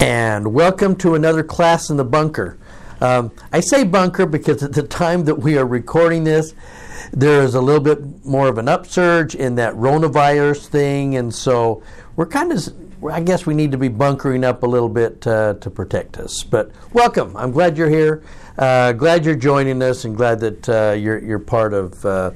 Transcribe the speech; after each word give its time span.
and 0.00 0.52
welcome 0.52 0.94
to 0.96 1.14
another 1.14 1.42
class 1.42 1.90
in 1.90 1.96
the 1.96 2.04
bunker. 2.04 2.58
Um, 3.00 3.30
I 3.52 3.60
say 3.60 3.84
bunker 3.84 4.26
because 4.26 4.62
at 4.62 4.72
the 4.72 4.82
time 4.82 5.24
that 5.24 5.36
we 5.36 5.56
are 5.58 5.66
recording 5.66 6.24
this, 6.24 6.54
there 7.12 7.42
is 7.42 7.54
a 7.54 7.60
little 7.60 7.80
bit 7.80 8.24
more 8.24 8.48
of 8.48 8.58
an 8.58 8.68
upsurge 8.68 9.34
in 9.34 9.54
that 9.56 9.74
coronavirus 9.74 10.66
thing, 10.66 11.16
and 11.16 11.34
so 11.34 11.82
we're 12.16 12.26
kind 12.26 12.52
of, 12.52 12.68
I 13.10 13.20
guess 13.20 13.46
we 13.46 13.54
need 13.54 13.72
to 13.72 13.78
be 13.78 13.88
bunkering 13.88 14.44
up 14.44 14.62
a 14.62 14.66
little 14.66 14.88
bit 14.88 15.26
uh, 15.26 15.54
to 15.54 15.70
protect 15.70 16.18
us. 16.18 16.42
But 16.42 16.72
welcome. 16.92 17.36
I'm 17.36 17.52
glad 17.52 17.78
you're 17.78 17.90
here. 17.90 18.22
Uh, 18.58 18.92
glad 18.92 19.24
you're 19.24 19.34
joining 19.36 19.82
us, 19.82 20.04
and 20.04 20.16
glad 20.16 20.40
that 20.40 20.68
uh, 20.68 20.92
you're, 20.92 21.22
you're 21.22 21.38
part 21.38 21.74
of 21.74 22.04
uh, 22.04 22.32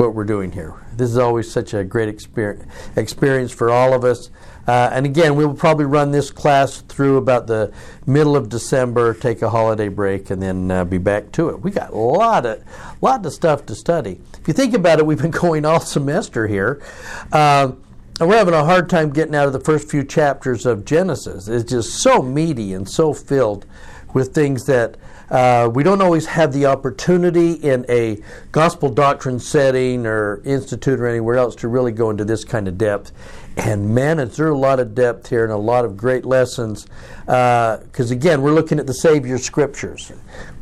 what 0.00 0.14
we're 0.14 0.24
doing 0.24 0.50
here. 0.50 0.74
This 0.96 1.10
is 1.10 1.18
always 1.18 1.52
such 1.52 1.74
a 1.74 1.84
great 1.84 2.08
experience, 2.08 2.64
experience 2.96 3.52
for 3.52 3.70
all 3.70 3.92
of 3.92 4.02
us. 4.02 4.30
Uh, 4.66 4.88
and 4.92 5.04
again, 5.04 5.36
we 5.36 5.44
will 5.44 5.54
probably 5.54 5.84
run 5.84 6.10
this 6.10 6.30
class 6.30 6.80
through 6.80 7.18
about 7.18 7.46
the 7.46 7.70
middle 8.06 8.34
of 8.34 8.48
December, 8.48 9.12
take 9.12 9.42
a 9.42 9.50
holiday 9.50 9.88
break, 9.88 10.30
and 10.30 10.40
then 10.40 10.70
uh, 10.70 10.84
be 10.86 10.96
back 10.96 11.30
to 11.32 11.50
it. 11.50 11.60
We 11.60 11.70
got 11.70 11.90
a 11.90 11.96
lot 11.96 12.46
of 12.46 12.62
lot 13.02 13.24
of 13.26 13.32
stuff 13.32 13.66
to 13.66 13.74
study. 13.74 14.18
If 14.40 14.48
you 14.48 14.54
think 14.54 14.72
about 14.72 15.00
it, 15.00 15.06
we've 15.06 15.20
been 15.20 15.30
going 15.42 15.66
all 15.66 15.80
semester 15.80 16.48
here. 16.48 16.82
Uh, 17.30 17.72
and 18.20 18.28
we're 18.28 18.38
having 18.38 18.54
a 18.54 18.64
hard 18.64 18.88
time 18.88 19.10
getting 19.10 19.34
out 19.34 19.46
of 19.46 19.52
the 19.52 19.60
first 19.60 19.90
few 19.90 20.02
chapters 20.02 20.64
of 20.64 20.86
Genesis. 20.86 21.46
It's 21.46 21.70
just 21.70 22.02
so 22.02 22.22
meaty 22.22 22.72
and 22.72 22.88
so 22.88 23.12
filled 23.12 23.66
with 24.14 24.34
things 24.34 24.64
that 24.64 24.96
uh, 25.30 25.70
we 25.72 25.82
don't 25.82 26.02
always 26.02 26.26
have 26.26 26.52
the 26.52 26.66
opportunity 26.66 27.52
in 27.52 27.86
a 27.88 28.20
gospel 28.50 28.88
doctrine 28.88 29.38
setting 29.38 30.06
or 30.06 30.42
institute 30.44 30.98
or 30.98 31.06
anywhere 31.06 31.36
else 31.36 31.54
to 31.54 31.68
really 31.68 31.92
go 31.92 32.10
into 32.10 32.24
this 32.24 32.44
kind 32.44 32.66
of 32.66 32.76
depth. 32.76 33.12
And 33.56 33.94
man, 33.94 34.18
is 34.18 34.36
there 34.36 34.48
a 34.48 34.58
lot 34.58 34.80
of 34.80 34.94
depth 34.94 35.28
here 35.28 35.44
and 35.44 35.52
a 35.52 35.56
lot 35.56 35.84
of 35.84 35.96
great 35.96 36.24
lessons. 36.24 36.86
Because 37.26 38.10
uh, 38.10 38.14
again, 38.14 38.42
we're 38.42 38.52
looking 38.52 38.78
at 38.78 38.86
the 38.86 38.94
Savior's 38.94 39.44
scriptures. 39.44 40.10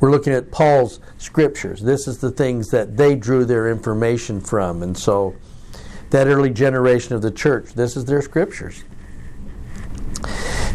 We're 0.00 0.10
looking 0.10 0.32
at 0.32 0.50
Paul's 0.50 1.00
scriptures. 1.16 1.80
This 1.80 2.06
is 2.08 2.18
the 2.18 2.30
things 2.30 2.68
that 2.70 2.96
they 2.96 3.14
drew 3.14 3.44
their 3.44 3.70
information 3.70 4.40
from. 4.40 4.82
And 4.82 4.96
so, 4.96 5.34
that 6.10 6.26
early 6.26 6.50
generation 6.50 7.14
of 7.14 7.22
the 7.22 7.30
church, 7.30 7.74
this 7.74 7.96
is 7.96 8.06
their 8.06 8.22
scriptures. 8.22 8.82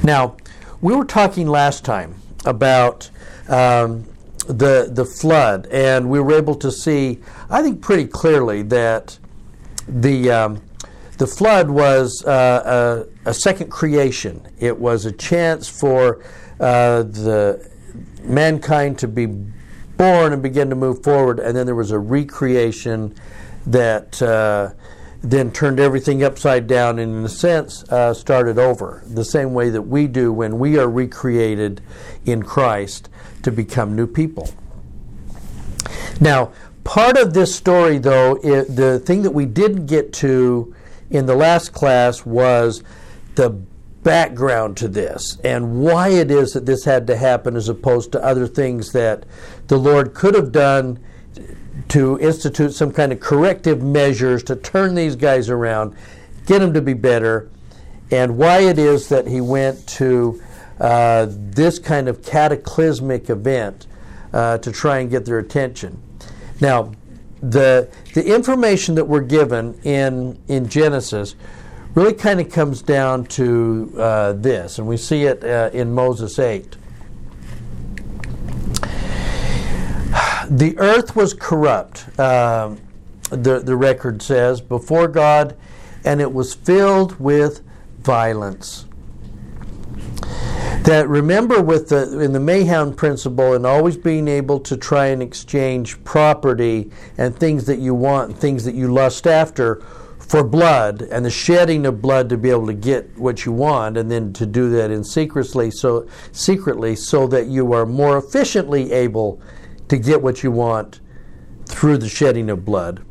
Now, 0.03 0.37
we 0.81 0.95
were 0.95 1.05
talking 1.05 1.47
last 1.47 1.83
time 1.83 2.15
about 2.45 3.09
um, 3.49 4.05
the 4.47 4.89
the 4.91 5.05
flood, 5.05 5.67
and 5.67 6.09
we 6.09 6.19
were 6.19 6.33
able 6.33 6.55
to 6.55 6.71
see, 6.71 7.19
I 7.49 7.61
think, 7.61 7.81
pretty 7.81 8.05
clearly 8.05 8.61
that 8.63 9.17
the 9.87 10.31
um, 10.31 10.61
the 11.17 11.27
flood 11.27 11.69
was 11.69 12.23
uh, 12.25 13.05
a, 13.25 13.29
a, 13.29 13.33
second 13.33 13.69
creation. 13.69 14.45
It 14.59 14.77
was 14.77 15.05
a 15.05 15.11
chance 15.11 15.69
for 15.69 16.23
uh, 16.59 17.03
the 17.03 17.69
mankind 18.23 18.97
to 18.99 19.07
be 19.07 19.27
born 19.27 20.33
and 20.33 20.41
begin 20.41 20.69
to 20.69 20.75
move 20.75 21.03
forward, 21.03 21.39
and 21.39 21.55
then 21.55 21.65
there 21.65 21.75
was 21.75 21.91
a 21.91 21.99
recreation 21.99 23.15
that 23.65 24.21
uh, 24.21 24.71
then 25.21 25.51
turned 25.51 25.79
everything 25.79 26.23
upside 26.23 26.67
down 26.67 26.99
and, 26.99 27.15
in 27.15 27.23
a 27.23 27.29
sense, 27.29 27.83
uh, 27.89 28.13
started 28.13 28.57
over. 28.57 29.03
The 29.05 29.23
same 29.23 29.53
way 29.53 29.69
that 29.69 29.83
we 29.83 30.07
do 30.07 30.33
when 30.33 30.59
we 30.59 30.77
are 30.77 30.89
recreated 30.89 31.81
in 32.25 32.43
Christ 32.43 33.07
to 33.43 33.51
become 33.51 33.95
new 33.95 34.07
people. 34.07 34.49
Now, 36.19 36.51
part 36.83 37.17
of 37.17 37.33
this 37.33 37.55
story, 37.55 37.97
though, 37.97 38.39
it, 38.43 38.75
the 38.75 38.99
thing 38.99 39.21
that 39.23 39.31
we 39.31 39.45
didn't 39.45 39.85
get 39.85 40.13
to 40.13 40.73
in 41.09 41.25
the 41.25 41.35
last 41.35 41.73
class 41.73 42.25
was 42.25 42.83
the 43.35 43.49
background 44.03 44.75
to 44.77 44.87
this 44.87 45.37
and 45.43 45.79
why 45.79 46.09
it 46.09 46.29
is 46.29 46.51
that 46.51 46.65
this 46.65 46.83
had 46.83 47.07
to 47.07 47.15
happen 47.15 47.55
as 47.55 47.69
opposed 47.69 48.11
to 48.11 48.23
other 48.23 48.45
things 48.47 48.91
that 48.91 49.23
the 49.67 49.77
Lord 49.77 50.13
could 50.13 50.35
have 50.35 50.51
done 50.51 50.99
to 51.89 52.19
institute 52.19 52.73
some 52.73 52.91
kind 52.91 53.11
of 53.11 53.19
corrective 53.19 53.81
measures 53.81 54.43
to 54.43 54.55
turn 54.55 54.95
these 54.95 55.15
guys 55.15 55.49
around, 55.49 55.95
get 56.45 56.59
them 56.59 56.73
to 56.73 56.81
be 56.81 56.93
better, 56.93 57.49
and 58.11 58.37
why 58.37 58.59
it 58.59 58.77
is 58.77 59.09
that 59.09 59.27
he 59.27 59.41
went 59.41 59.85
to 59.87 60.41
uh, 60.83 61.27
this 61.29 61.79
kind 61.79 62.09
of 62.09 62.21
cataclysmic 62.21 63.29
event 63.29 63.87
uh, 64.33 64.57
to 64.57 64.69
try 64.69 64.99
and 64.99 65.09
get 65.09 65.25
their 65.25 65.39
attention. 65.39 66.01
Now, 66.59 66.91
the 67.41 67.89
the 68.13 68.35
information 68.35 68.95
that 68.95 69.05
we're 69.05 69.21
given 69.21 69.79
in 69.83 70.37
in 70.49 70.67
Genesis 70.67 71.35
really 71.95 72.13
kind 72.13 72.41
of 72.41 72.51
comes 72.51 72.81
down 72.81 73.25
to 73.25 73.93
uh, 73.97 74.33
this, 74.33 74.77
and 74.77 74.87
we 74.87 74.97
see 74.97 75.23
it 75.23 75.43
uh, 75.43 75.69
in 75.71 75.93
Moses 75.93 76.37
eight. 76.37 76.75
The 80.49 80.75
earth 80.77 81.15
was 81.15 81.33
corrupt. 81.33 82.07
Um, 82.19 82.81
the 83.29 83.59
the 83.59 83.75
record 83.77 84.21
says 84.21 84.59
before 84.59 85.07
God, 85.07 85.55
and 86.03 86.19
it 86.19 86.33
was 86.33 86.53
filled 86.53 87.19
with 87.21 87.61
violence 88.01 88.85
that 90.83 91.07
remember 91.07 91.61
with 91.61 91.89
the 91.89 92.19
in 92.19 92.33
the 92.33 92.39
Mahan 92.39 92.93
principle 92.93 93.53
and 93.53 93.65
always 93.65 93.97
being 93.97 94.27
able 94.27 94.59
to 94.61 94.75
try 94.75 95.07
and 95.07 95.21
exchange 95.21 96.03
property 96.03 96.91
and 97.17 97.35
things 97.35 97.65
that 97.65 97.79
you 97.79 97.93
want, 97.93 98.37
things 98.37 98.65
that 98.65 98.75
you 98.75 98.91
lust 98.91 99.25
after 99.25 99.81
for 100.19 100.43
blood 100.43 101.01
and 101.03 101.25
the 101.25 101.29
shedding 101.29 101.85
of 101.85 102.01
blood 102.01 102.29
to 102.29 102.37
be 102.37 102.49
able 102.49 102.65
to 102.65 102.73
get 102.73 103.17
what 103.17 103.45
you 103.45 103.51
want 103.51 103.97
and 103.97 104.09
then 104.09 104.33
to 104.33 104.45
do 104.45 104.69
that 104.69 104.89
in 104.89 105.03
secretly 105.03 105.69
so 105.69 106.07
secretly 106.31 106.95
so 106.95 107.27
that 107.27 107.47
you 107.47 107.71
are 107.73 107.85
more 107.85 108.17
efficiently 108.17 108.91
able 108.91 109.41
to 109.87 109.97
get 109.97 110.21
what 110.21 110.43
you 110.43 110.51
want 110.51 111.01
through 111.65 111.97
the 111.97 112.09
shedding 112.09 112.49
of 112.49 112.65
blood. 112.65 113.03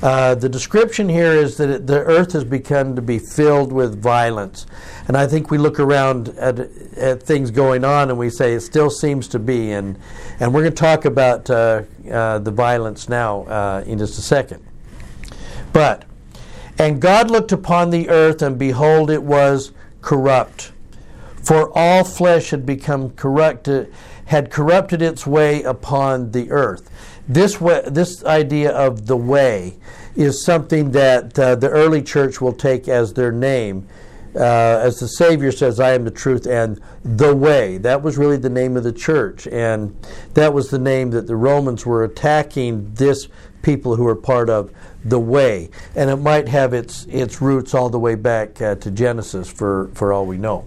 Uh, 0.00 0.34
the 0.36 0.48
description 0.48 1.08
here 1.08 1.32
is 1.32 1.56
that 1.56 1.68
it, 1.68 1.86
the 1.86 1.98
earth 1.98 2.32
has 2.32 2.44
begun 2.44 2.94
to 2.94 3.02
be 3.02 3.18
filled 3.18 3.72
with 3.72 4.00
violence. 4.00 4.64
And 5.08 5.16
I 5.16 5.26
think 5.26 5.50
we 5.50 5.58
look 5.58 5.80
around 5.80 6.28
at, 6.30 6.60
at 6.96 7.22
things 7.22 7.50
going 7.50 7.84
on 7.84 8.08
and 8.08 8.18
we 8.18 8.30
say 8.30 8.52
it 8.52 8.60
still 8.60 8.90
seems 8.90 9.26
to 9.28 9.40
be. 9.40 9.72
And, 9.72 9.98
and 10.38 10.54
we're 10.54 10.62
going 10.62 10.74
to 10.74 10.80
talk 10.80 11.04
about 11.04 11.50
uh, 11.50 11.82
uh, 12.10 12.38
the 12.38 12.52
violence 12.52 13.08
now 13.08 13.42
uh, 13.42 13.82
in 13.86 13.98
just 13.98 14.18
a 14.18 14.22
second. 14.22 14.64
But, 15.72 16.04
and 16.78 17.00
God 17.00 17.28
looked 17.30 17.50
upon 17.50 17.90
the 17.90 18.08
earth, 18.08 18.40
and 18.40 18.56
behold, 18.56 19.10
it 19.10 19.22
was 19.22 19.72
corrupt. 20.00 20.72
For 21.42 21.76
all 21.76 22.04
flesh 22.04 22.50
had 22.50 22.64
become 22.64 23.10
corrupted, 23.10 23.92
had 24.26 24.50
corrupted 24.50 25.02
its 25.02 25.26
way 25.26 25.62
upon 25.62 26.30
the 26.30 26.50
earth. 26.50 26.87
This, 27.28 27.60
way, 27.60 27.82
this 27.86 28.24
idea 28.24 28.70
of 28.70 29.06
the 29.06 29.16
way 29.16 29.76
is 30.16 30.42
something 30.42 30.92
that 30.92 31.38
uh, 31.38 31.54
the 31.54 31.68
early 31.68 32.02
church 32.02 32.40
will 32.40 32.54
take 32.54 32.88
as 32.88 33.12
their 33.12 33.30
name. 33.30 33.86
Uh, 34.34 34.80
as 34.82 35.00
the 35.00 35.08
Savior 35.08 35.52
says, 35.52 35.78
I 35.78 35.92
am 35.92 36.04
the 36.04 36.10
truth 36.10 36.46
and 36.46 36.80
the 37.04 37.34
way. 37.34 37.78
That 37.78 38.02
was 38.02 38.16
really 38.16 38.36
the 38.36 38.50
name 38.50 38.76
of 38.76 38.84
the 38.84 38.92
church. 38.92 39.46
And 39.46 39.96
that 40.34 40.54
was 40.54 40.70
the 40.70 40.78
name 40.78 41.10
that 41.10 41.26
the 41.26 41.36
Romans 41.36 41.84
were 41.84 42.04
attacking 42.04 42.94
this 42.94 43.28
people 43.62 43.96
who 43.96 44.04
were 44.04 44.16
part 44.16 44.48
of 44.48 44.72
the 45.04 45.18
way. 45.18 45.70
And 45.94 46.08
it 46.08 46.16
might 46.16 46.48
have 46.48 46.72
its, 46.72 47.04
its 47.06 47.42
roots 47.42 47.74
all 47.74 47.90
the 47.90 47.98
way 47.98 48.14
back 48.14 48.60
uh, 48.62 48.76
to 48.76 48.90
Genesis, 48.90 49.50
for, 49.50 49.90
for 49.94 50.12
all 50.12 50.24
we 50.24 50.38
know. 50.38 50.64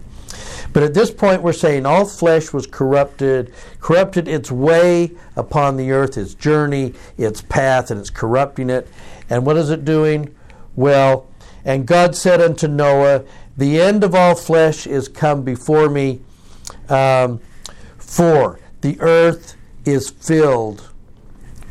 But 0.74 0.84
at 0.84 0.94
this 0.94 1.12
point, 1.12 1.42
we're 1.42 1.54
saying 1.54 1.86
all 1.86 2.06
flesh 2.06 2.54
was 2.54 2.66
corrupted, 2.66 3.54
corrupted 3.80 4.28
its 4.28 4.52
way 4.52 5.12
upon 5.36 5.76
the 5.76 5.92
earth, 5.92 6.18
its 6.18 6.34
journey, 6.34 6.94
its 7.18 7.42
path, 7.42 7.92
and 7.92 8.00
it's 8.00 8.10
corrupting 8.10 8.70
it. 8.70 8.88
And 9.30 9.46
what 9.46 9.58
is 9.58 9.70
it 9.70 9.84
doing? 9.84 10.34
Well, 10.76 11.28
and 11.66 11.86
God 11.86 12.16
said 12.16 12.42
unto 12.42 12.68
Noah, 12.68 13.24
The 13.58 13.82
end 13.82 14.04
of 14.04 14.16
all 14.16 14.36
flesh 14.36 14.88
is 14.88 15.08
come 15.08 15.44
before 15.44 15.90
me, 15.90 16.22
um, 16.88 17.42
for 17.98 18.60
the 18.82 19.00
earth 19.02 19.56
is 19.86 20.10
filled 20.10 20.90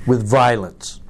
with 0.06 0.28
violence. 0.28 1.00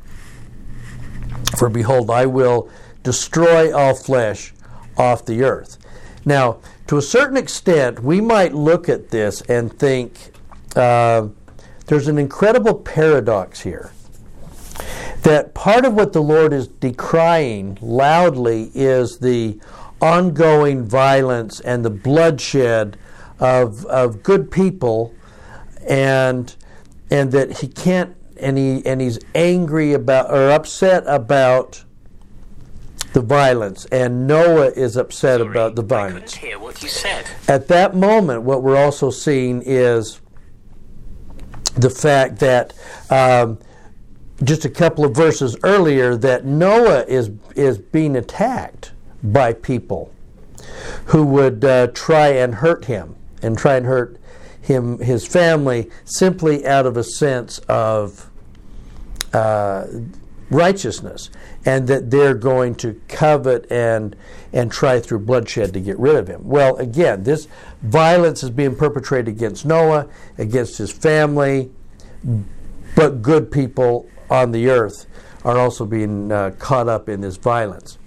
For 1.58 1.68
behold, 1.68 2.10
I 2.10 2.26
will 2.26 2.70
destroy 3.02 3.74
all 3.76 3.94
flesh 3.94 4.52
off 4.96 5.24
the 5.24 5.42
earth. 5.42 5.78
Now, 6.24 6.58
to 6.90 6.96
a 6.96 7.02
certain 7.02 7.36
extent, 7.36 8.02
we 8.02 8.20
might 8.20 8.52
look 8.52 8.88
at 8.88 9.10
this 9.10 9.42
and 9.42 9.72
think 9.78 10.32
uh, 10.74 11.28
there's 11.86 12.08
an 12.08 12.18
incredible 12.18 12.74
paradox 12.74 13.60
here. 13.60 13.92
That 15.22 15.54
part 15.54 15.84
of 15.84 15.94
what 15.94 16.12
the 16.12 16.20
Lord 16.20 16.52
is 16.52 16.66
decrying 16.66 17.78
loudly 17.80 18.72
is 18.74 19.20
the 19.20 19.60
ongoing 20.02 20.84
violence 20.84 21.60
and 21.60 21.84
the 21.84 21.90
bloodshed 21.90 22.96
of, 23.38 23.86
of 23.86 24.24
good 24.24 24.50
people, 24.50 25.14
and, 25.88 26.52
and 27.08 27.30
that 27.30 27.58
he 27.58 27.68
can't, 27.68 28.16
and, 28.36 28.58
he, 28.58 28.84
and 28.84 29.00
he's 29.00 29.20
angry 29.36 29.92
about 29.92 30.28
or 30.28 30.50
upset 30.50 31.04
about 31.06 31.84
the 33.12 33.20
violence, 33.20 33.86
and 33.86 34.26
Noah 34.26 34.70
is 34.70 34.96
upset 34.96 35.40
Sorry, 35.40 35.50
about 35.50 35.74
the 35.74 35.82
violence. 35.82 36.34
couldn't 36.34 36.48
hear 36.48 36.58
what 36.58 36.82
you 36.82 36.88
said. 36.88 37.26
At 37.48 37.68
that 37.68 37.94
moment, 37.94 38.42
what 38.42 38.62
we're 38.62 38.76
also 38.76 39.10
seeing 39.10 39.62
is 39.64 40.20
the 41.76 41.90
fact 41.90 42.38
that 42.40 42.72
um, 43.10 43.58
just 44.42 44.64
a 44.64 44.70
couple 44.70 45.04
of 45.04 45.14
verses 45.14 45.56
earlier 45.62 46.16
that 46.16 46.44
Noah 46.44 47.04
is 47.06 47.30
is 47.56 47.78
being 47.78 48.16
attacked 48.16 48.92
by 49.22 49.52
people 49.52 50.12
who 51.06 51.24
would 51.24 51.64
uh, 51.64 51.88
try 51.88 52.28
and 52.28 52.56
hurt 52.56 52.86
him 52.86 53.16
and 53.42 53.58
try 53.58 53.76
and 53.76 53.86
hurt 53.86 54.18
him 54.60 54.98
his 54.98 55.26
family 55.26 55.90
simply 56.04 56.66
out 56.66 56.86
of 56.86 56.96
a 56.96 57.04
sense 57.04 57.58
of 57.60 58.30
uh, 59.32 59.86
righteousness 60.50 61.30
and 61.64 61.86
that 61.88 62.10
they're 62.10 62.34
going 62.34 62.74
to 62.74 63.00
covet 63.08 63.70
and 63.70 64.16
and 64.52 64.72
try 64.72 64.98
through 64.98 65.20
bloodshed 65.20 65.72
to 65.72 65.80
get 65.80 65.98
rid 65.98 66.16
of 66.16 66.26
him. 66.26 66.40
Well, 66.44 66.76
again, 66.76 67.22
this 67.22 67.46
violence 67.82 68.42
is 68.42 68.50
being 68.50 68.74
perpetrated 68.74 69.28
against 69.28 69.64
Noah, 69.64 70.08
against 70.38 70.78
his 70.78 70.90
family, 70.90 71.70
but 72.96 73.22
good 73.22 73.52
people 73.52 74.08
on 74.28 74.52
the 74.52 74.68
earth 74.68 75.06
are 75.44 75.58
also 75.58 75.84
being 75.86 76.32
uh, 76.32 76.50
caught 76.58 76.88
up 76.88 77.08
in 77.08 77.20
this 77.20 77.36
violence. 77.36 77.98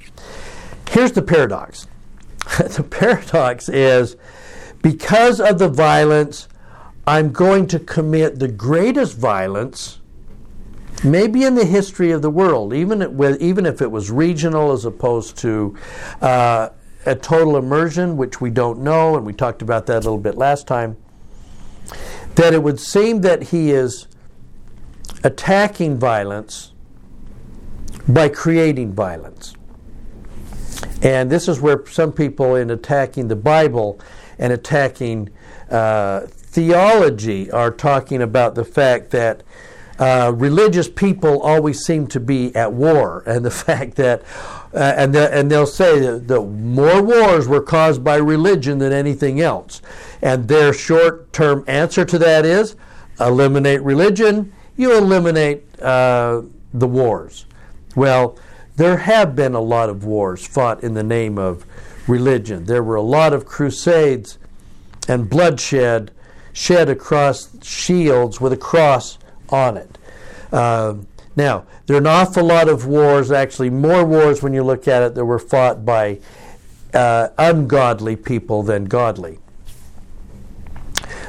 Here's 0.89 1.11
the 1.11 1.21
paradox. 1.21 1.87
the 2.57 2.83
paradox 2.83 3.69
is 3.69 4.15
because 4.81 5.39
of 5.39 5.59
the 5.59 5.69
violence, 5.69 6.47
I'm 7.07 7.31
going 7.31 7.67
to 7.67 7.79
commit 7.79 8.39
the 8.39 8.47
greatest 8.47 9.17
violence 9.17 9.99
maybe 11.03 11.43
in 11.43 11.55
the 11.55 11.65
history 11.65 12.11
of 12.11 12.21
the 12.21 12.29
world, 12.29 12.73
even 12.73 13.17
with, 13.17 13.41
even 13.41 13.65
if 13.65 13.81
it 13.81 13.91
was 13.91 14.11
regional 14.11 14.71
as 14.71 14.85
opposed 14.85 15.37
to 15.37 15.75
uh, 16.21 16.69
a 17.05 17.15
total 17.15 17.57
immersion, 17.57 18.17
which 18.17 18.39
we 18.39 18.49
don't 18.49 18.79
know, 18.79 19.15
and 19.15 19.25
we 19.25 19.33
talked 19.33 19.61
about 19.61 19.85
that 19.87 19.97
a 19.97 19.99
little 19.99 20.17
bit 20.17 20.35
last 20.35 20.67
time. 20.67 20.97
That 22.35 22.53
it 22.53 22.63
would 22.63 22.79
seem 22.79 23.21
that 23.21 23.43
he 23.43 23.71
is 23.71 24.07
attacking 25.23 25.99
violence 25.99 26.71
by 28.07 28.29
creating 28.29 28.93
violence. 28.93 29.55
And 31.01 31.29
this 31.29 31.47
is 31.47 31.59
where 31.59 31.85
some 31.85 32.11
people, 32.11 32.55
in 32.55 32.69
attacking 32.69 33.27
the 33.27 33.35
Bible 33.35 33.99
and 34.39 34.53
attacking 34.53 35.29
uh, 35.69 36.21
theology, 36.27 37.51
are 37.51 37.71
talking 37.71 38.21
about 38.21 38.55
the 38.55 38.65
fact 38.65 39.11
that 39.11 39.43
uh, 40.03 40.31
religious 40.31 40.89
people 40.89 41.41
always 41.41 41.79
seem 41.79 42.07
to 42.07 42.19
be 42.19 42.53
at 42.57 42.73
war, 42.73 43.23
and 43.25 43.45
the 43.45 43.51
fact 43.65 43.95
that, 43.95 44.21
uh, 44.73 44.93
and, 44.97 45.15
the, 45.15 45.33
and 45.33 45.49
they'll 45.49 45.65
say 45.65 45.97
that 45.97 46.27
the 46.27 46.41
more 46.41 47.01
wars 47.01 47.47
were 47.47 47.61
caused 47.61 48.03
by 48.03 48.17
religion 48.17 48.79
than 48.79 48.91
anything 48.91 49.39
else. 49.39 49.81
And 50.21 50.49
their 50.49 50.73
short 50.73 51.31
term 51.31 51.63
answer 51.67 52.03
to 52.03 52.17
that 52.19 52.43
is 52.43 52.75
eliminate 53.17 53.81
religion, 53.81 54.51
you 54.75 54.97
eliminate 54.97 55.63
uh, 55.81 56.41
the 56.73 56.87
wars. 56.87 57.45
Well, 57.95 58.37
there 58.75 58.97
have 58.97 59.37
been 59.37 59.53
a 59.53 59.61
lot 59.61 59.87
of 59.87 60.03
wars 60.03 60.45
fought 60.45 60.83
in 60.83 60.95
the 60.95 61.03
name 61.03 61.37
of 61.37 61.65
religion. 62.09 62.65
There 62.65 62.83
were 62.83 62.95
a 62.95 63.01
lot 63.01 63.31
of 63.31 63.45
crusades 63.45 64.37
and 65.07 65.29
bloodshed 65.29 66.11
shed 66.51 66.89
across 66.89 67.63
shields 67.63 68.41
with 68.41 68.51
a 68.51 68.57
cross 68.57 69.17
on 69.53 69.77
it. 69.77 69.97
Uh, 70.51 70.95
now, 71.35 71.65
there 71.85 71.95
are 71.95 71.99
an 71.99 72.07
awful 72.07 72.43
lot 72.43 72.67
of 72.67 72.85
wars, 72.85 73.31
actually, 73.31 73.69
more 73.69 74.05
wars 74.05 74.43
when 74.43 74.53
you 74.53 74.63
look 74.63 74.87
at 74.87 75.01
it, 75.01 75.15
that 75.15 75.25
were 75.25 75.39
fought 75.39 75.85
by 75.85 76.19
uh, 76.93 77.29
ungodly 77.37 78.15
people 78.15 78.63
than 78.63 78.85
godly. 78.85 79.39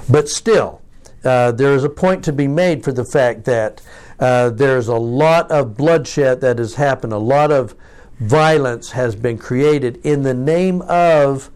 But 0.09 0.29
still, 0.29 0.83
uh, 1.25 1.53
there 1.53 1.75
is 1.75 1.85
a 1.85 1.89
point 1.89 2.23
to 2.25 2.33
be 2.33 2.47
made 2.47 2.85
for 2.85 2.93
the 2.93 3.05
fact 3.05 3.45
that 3.47 3.81
uh, 4.21 4.51
there's 4.51 4.89
a 4.89 4.97
lot 4.97 5.51
of 5.51 5.77
bloodshed 5.77 6.41
that 6.43 6.59
has 6.59 6.75
happened, 6.75 7.13
a 7.13 7.19
lot 7.19 7.51
of 7.51 7.75
violence 8.21 8.93
has 8.93 9.17
been 9.17 9.39
created 9.39 9.97
in 10.05 10.23
the 10.23 10.35
name 10.35 10.83
of 10.83 11.51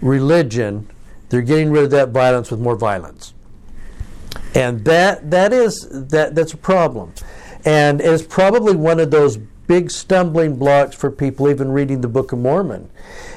religion. 0.00 0.88
They're 1.30 1.42
getting 1.42 1.70
rid 1.70 1.84
of 1.84 1.90
that 1.90 2.10
violence 2.10 2.50
with 2.50 2.60
more 2.60 2.76
violence 2.76 3.32
and 4.54 4.84
that 4.84 5.30
that 5.30 5.52
is 5.52 5.88
that 5.90 6.34
that's 6.34 6.52
a 6.52 6.58
problem, 6.58 7.12
and 7.64 8.00
it's 8.00 8.22
probably 8.22 8.76
one 8.76 9.00
of 9.00 9.10
those 9.10 9.36
big 9.36 9.90
stumbling 9.90 10.56
blocks 10.56 10.96
for 10.96 11.10
people 11.10 11.48
even 11.48 11.70
reading 11.70 12.00
the 12.00 12.08
Book 12.08 12.32
of 12.32 12.38
Mormon. 12.38 12.88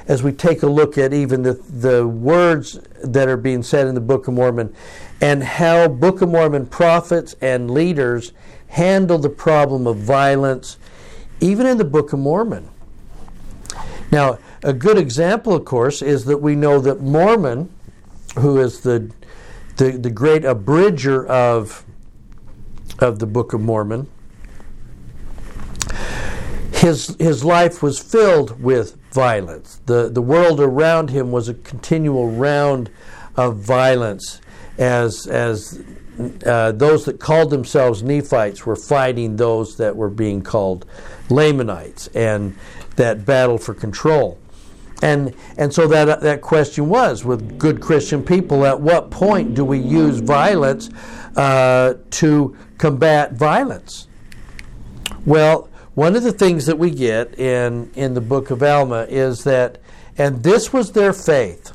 As 0.07 0.23
we 0.23 0.31
take 0.31 0.63
a 0.63 0.67
look 0.67 0.97
at 0.97 1.13
even 1.13 1.43
the 1.43 1.53
the 1.53 2.07
words 2.07 2.79
that 3.03 3.27
are 3.27 3.37
being 3.37 3.63
said 3.63 3.87
in 3.87 3.95
the 3.95 4.01
Book 4.01 4.27
of 4.27 4.33
Mormon, 4.33 4.73
and 5.19 5.43
how 5.43 5.87
Book 5.87 6.21
of 6.21 6.29
Mormon 6.29 6.65
prophets 6.65 7.35
and 7.41 7.71
leaders 7.71 8.31
handle 8.67 9.17
the 9.17 9.29
problem 9.29 9.85
of 9.85 9.97
violence, 9.97 10.77
even 11.41 11.65
in 11.65 11.77
the 11.77 11.85
Book 11.85 12.13
of 12.13 12.19
Mormon. 12.19 12.69
Now, 14.11 14.39
a 14.63 14.73
good 14.73 14.97
example, 14.97 15.53
of 15.53 15.65
course, 15.65 16.01
is 16.01 16.25
that 16.25 16.37
we 16.37 16.55
know 16.55 16.79
that 16.79 17.01
Mormon, 17.01 17.69
who 18.39 18.59
is 18.59 18.81
the 18.81 19.11
the, 19.81 19.97
the 19.97 20.11
great 20.11 20.45
abridger 20.45 21.25
of, 21.25 21.83
of 22.99 23.17
the 23.17 23.25
Book 23.25 23.53
of 23.53 23.61
Mormon, 23.61 24.07
his, 26.71 27.15
his 27.17 27.43
life 27.43 27.81
was 27.81 27.97
filled 27.97 28.61
with 28.61 28.95
violence. 29.11 29.81
The, 29.87 30.07
the 30.07 30.21
world 30.21 30.59
around 30.59 31.09
him 31.09 31.31
was 31.31 31.49
a 31.49 31.55
continual 31.55 32.29
round 32.29 32.91
of 33.35 33.57
violence 33.57 34.39
as, 34.77 35.25
as 35.25 35.83
uh, 36.45 36.73
those 36.73 37.05
that 37.05 37.19
called 37.19 37.49
themselves 37.49 38.03
Nephites 38.03 38.63
were 38.67 38.75
fighting 38.75 39.37
those 39.37 39.77
that 39.77 39.95
were 39.95 40.11
being 40.11 40.43
called 40.43 40.85
Lamanites 41.31 42.05
and 42.09 42.55
that 42.97 43.25
battle 43.25 43.57
for 43.57 43.73
control. 43.73 44.37
And, 45.01 45.35
and 45.57 45.73
so 45.73 45.87
that, 45.87 46.21
that 46.21 46.41
question 46.41 46.87
was 46.87 47.25
with 47.25 47.57
good 47.57 47.81
Christian 47.81 48.23
people 48.23 48.65
at 48.65 48.79
what 48.79 49.09
point 49.09 49.55
do 49.55 49.65
we 49.65 49.79
use 49.79 50.19
violence 50.19 50.89
uh, 51.35 51.95
to 52.11 52.55
combat 52.77 53.33
violence? 53.33 54.07
Well, 55.25 55.69
one 55.93 56.15
of 56.15 56.23
the 56.23 56.31
things 56.31 56.65
that 56.67 56.77
we 56.77 56.91
get 56.91 57.37
in, 57.37 57.91
in 57.95 58.13
the 58.13 58.21
book 58.21 58.51
of 58.51 58.63
Alma 58.63 59.05
is 59.09 59.43
that, 59.43 59.79
and 60.17 60.43
this 60.43 60.71
was 60.71 60.91
their 60.91 61.13
faith, 61.13 61.73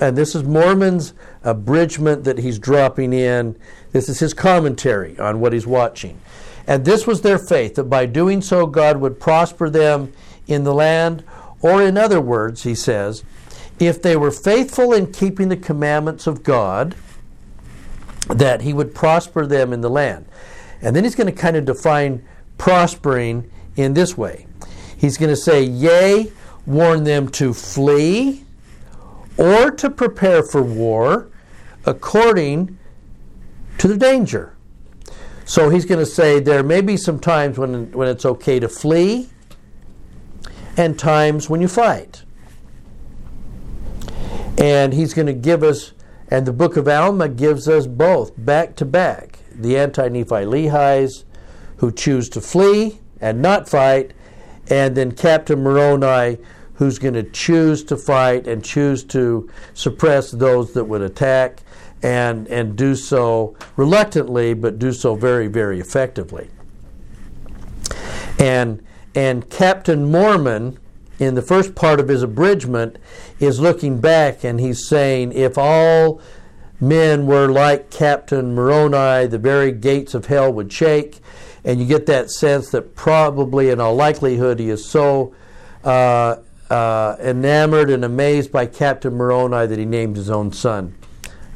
and 0.00 0.16
this 0.16 0.34
is 0.34 0.44
Mormon's 0.44 1.12
abridgment 1.42 2.24
that 2.24 2.38
he's 2.38 2.58
dropping 2.58 3.12
in. 3.12 3.56
This 3.92 4.08
is 4.08 4.18
his 4.18 4.34
commentary 4.34 5.18
on 5.18 5.40
what 5.40 5.52
he's 5.52 5.66
watching. 5.66 6.20
And 6.66 6.84
this 6.84 7.06
was 7.06 7.22
their 7.22 7.38
faith 7.38 7.76
that 7.76 7.84
by 7.84 8.06
doing 8.06 8.42
so, 8.42 8.66
God 8.66 8.98
would 8.98 9.20
prosper 9.20 9.70
them 9.70 10.12
in 10.46 10.64
the 10.64 10.74
land 10.74 11.22
or, 11.60 11.82
in 11.82 11.96
other 11.96 12.20
words, 12.20 12.62
he 12.62 12.74
says, 12.74 13.24
if 13.78 14.02
they 14.02 14.16
were 14.16 14.30
faithful 14.30 14.92
in 14.92 15.12
keeping 15.12 15.48
the 15.48 15.56
commandments 15.56 16.26
of 16.26 16.42
God, 16.42 16.94
that 18.28 18.62
he 18.62 18.72
would 18.72 18.94
prosper 18.94 19.46
them 19.46 19.72
in 19.72 19.80
the 19.80 19.90
land. 19.90 20.26
And 20.82 20.94
then 20.94 21.04
he's 21.04 21.14
going 21.14 21.32
to 21.32 21.32
kind 21.32 21.56
of 21.56 21.64
define 21.64 22.26
prospering 22.56 23.50
in 23.76 23.94
this 23.94 24.16
way. 24.16 24.46
He's 24.96 25.16
going 25.16 25.30
to 25.30 25.36
say, 25.36 25.62
Yea, 25.62 26.30
warn 26.66 27.04
them 27.04 27.28
to 27.30 27.54
flee 27.54 28.44
or 29.36 29.70
to 29.70 29.88
prepare 29.88 30.42
for 30.42 30.62
war 30.62 31.30
according 31.86 32.78
to 33.78 33.88
the 33.88 33.96
danger. 33.96 34.54
So 35.44 35.70
he's 35.70 35.86
going 35.86 36.00
to 36.00 36.06
say 36.06 36.40
there 36.40 36.62
may 36.62 36.82
be 36.82 36.96
some 36.96 37.18
times 37.18 37.58
when, 37.58 37.90
when 37.92 38.08
it's 38.08 38.26
okay 38.26 38.60
to 38.60 38.68
flee 38.68 39.30
and 40.78 40.98
times 40.98 41.50
when 41.50 41.60
you 41.60 41.68
fight. 41.68 42.22
And 44.56 44.94
he's 44.94 45.12
going 45.12 45.26
to 45.26 45.34
give 45.34 45.62
us, 45.62 45.92
and 46.28 46.46
the 46.46 46.52
book 46.52 46.76
of 46.76 46.88
Alma 46.88 47.28
gives 47.28 47.68
us 47.68 47.86
both 47.86 48.32
back 48.36 48.76
to 48.76 48.84
back 48.84 49.40
the 49.52 49.76
anti 49.76 50.08
Nephi 50.08 50.46
Lehis 50.46 51.24
who 51.78 51.92
choose 51.92 52.28
to 52.30 52.40
flee 52.40 53.00
and 53.20 53.42
not 53.42 53.68
fight, 53.68 54.12
and 54.70 54.96
then 54.96 55.12
Captain 55.12 55.62
Moroni 55.62 56.38
who's 56.74 57.00
going 57.00 57.14
to 57.14 57.24
choose 57.24 57.82
to 57.82 57.96
fight 57.96 58.46
and 58.46 58.64
choose 58.64 59.02
to 59.02 59.50
suppress 59.74 60.30
those 60.30 60.74
that 60.74 60.84
would 60.84 61.02
attack 61.02 61.60
and, 62.04 62.46
and 62.46 62.76
do 62.76 62.94
so 62.94 63.56
reluctantly, 63.74 64.54
but 64.54 64.78
do 64.78 64.92
so 64.92 65.16
very, 65.16 65.48
very 65.48 65.80
effectively. 65.80 66.48
And 68.38 68.80
and 69.18 69.50
Captain 69.50 70.08
Mormon, 70.08 70.78
in 71.18 71.34
the 71.34 71.42
first 71.42 71.74
part 71.74 71.98
of 71.98 72.06
his 72.06 72.22
abridgment, 72.22 72.98
is 73.40 73.58
looking 73.58 74.00
back 74.00 74.44
and 74.44 74.60
he's 74.60 74.86
saying, 74.86 75.32
if 75.32 75.58
all 75.58 76.20
men 76.80 77.26
were 77.26 77.48
like 77.48 77.90
Captain 77.90 78.54
Moroni, 78.54 79.26
the 79.26 79.38
very 79.38 79.72
gates 79.72 80.14
of 80.14 80.26
hell 80.26 80.52
would 80.52 80.72
shake. 80.72 81.18
And 81.64 81.80
you 81.80 81.86
get 81.86 82.06
that 82.06 82.30
sense 82.30 82.70
that 82.70 82.94
probably, 82.94 83.70
in 83.70 83.80
all 83.80 83.96
likelihood, 83.96 84.60
he 84.60 84.70
is 84.70 84.88
so 84.88 85.34
uh, 85.82 86.36
uh, 86.70 87.16
enamored 87.18 87.90
and 87.90 88.04
amazed 88.04 88.52
by 88.52 88.66
Captain 88.66 89.16
Moroni 89.16 89.66
that 89.66 89.80
he 89.80 89.84
named 89.84 90.14
his 90.14 90.30
own 90.30 90.52
son 90.52 90.94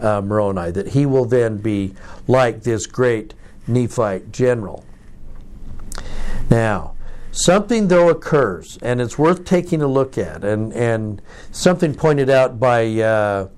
uh, 0.01 0.21
Moroni, 0.21 0.73
that 0.73 0.89
he 0.89 1.07
will 1.07 1.27
then 1.27 1.59
be 1.59 1.95
like 2.27 2.65
this 2.65 2.89
great 2.89 3.35
Nephite 3.69 4.33
general. 4.33 4.85
Now, 6.51 6.97
something 7.33 7.89
though 7.89 8.09
occurs, 8.09 8.79
and 8.83 9.01
it's 9.01 9.19
worth 9.19 9.45
taking 9.45 9.83
a 9.83 9.89
look 9.89 10.17
at, 10.17 10.45
and, 10.45 10.73
and 10.73 11.21
something 11.51 11.95
pointed 11.95 12.31
out 12.31 12.61
by 12.61 12.87
uh, 13.01 13.49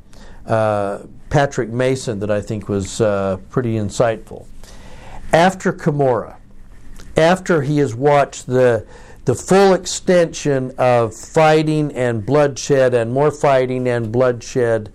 uh, 0.46 1.02
Patrick 1.28 1.68
Mason 1.68 2.20
that 2.20 2.30
I 2.30 2.40
think 2.40 2.68
was 2.68 3.00
uh, 3.00 3.38
pretty 3.50 3.74
insightful. 3.74 4.46
After 5.32 5.72
Cumorah, 5.72 6.36
after 7.16 7.62
he 7.62 7.78
has 7.78 7.94
watched 7.94 8.46
the 8.46 8.86
the 9.24 9.34
full 9.34 9.72
extension 9.72 10.70
of 10.76 11.14
fighting 11.14 11.90
and 11.94 12.26
bloodshed 12.26 12.92
and 12.92 13.10
more 13.10 13.30
fighting 13.30 13.88
and 13.88 14.12
bloodshed, 14.12 14.92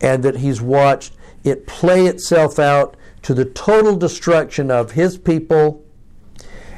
and 0.00 0.22
that 0.22 0.36
he's 0.36 0.62
watched 0.62 1.12
it 1.44 1.66
play 1.66 2.06
itself 2.06 2.58
out 2.58 2.96
to 3.22 3.34
the 3.34 3.44
total 3.44 3.96
destruction 3.96 4.70
of 4.70 4.92
his 4.92 5.18
people 5.18 5.84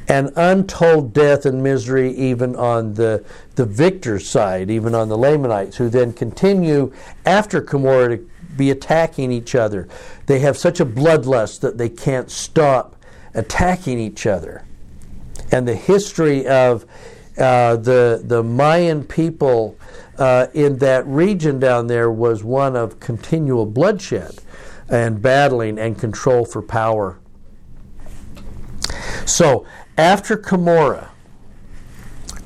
and 0.08 0.32
untold 0.36 1.12
death 1.12 1.44
and 1.44 1.62
misery 1.62 2.12
even 2.14 2.56
on 2.56 2.94
the, 2.94 3.22
the 3.56 3.66
victor's 3.66 4.28
side, 4.28 4.70
even 4.70 4.94
on 4.94 5.08
the 5.08 5.18
Lamanites, 5.18 5.76
who 5.76 5.90
then 5.90 6.12
continue 6.12 6.92
after 7.26 7.60
Cumorah 7.60 8.16
to 8.16 8.30
be 8.56 8.70
attacking 8.70 9.30
each 9.30 9.54
other. 9.54 9.86
They 10.26 10.38
have 10.40 10.56
such 10.56 10.80
a 10.80 10.86
bloodlust 10.86 11.60
that 11.60 11.76
they 11.76 11.90
can't 11.90 12.30
stop 12.30 12.96
attacking 13.34 13.98
each 13.98 14.26
other. 14.26 14.64
And 15.52 15.68
the 15.68 15.76
history 15.76 16.46
of 16.46 16.86
uh, 17.36 17.76
the, 17.76 18.22
the 18.24 18.42
Mayan 18.42 19.04
people 19.04 19.78
uh, 20.18 20.48
in 20.54 20.78
that 20.78 21.06
region 21.06 21.60
down 21.60 21.86
there 21.86 22.10
was 22.10 22.42
one 22.42 22.74
of 22.74 22.98
continual 22.98 23.66
bloodshed 23.66 24.38
and 24.88 25.20
battling 25.20 25.78
and 25.78 25.98
control 25.98 26.44
for 26.44 26.62
power. 26.62 27.20
So, 29.26 29.66
after 29.98 30.36
Cumorah, 30.36 31.08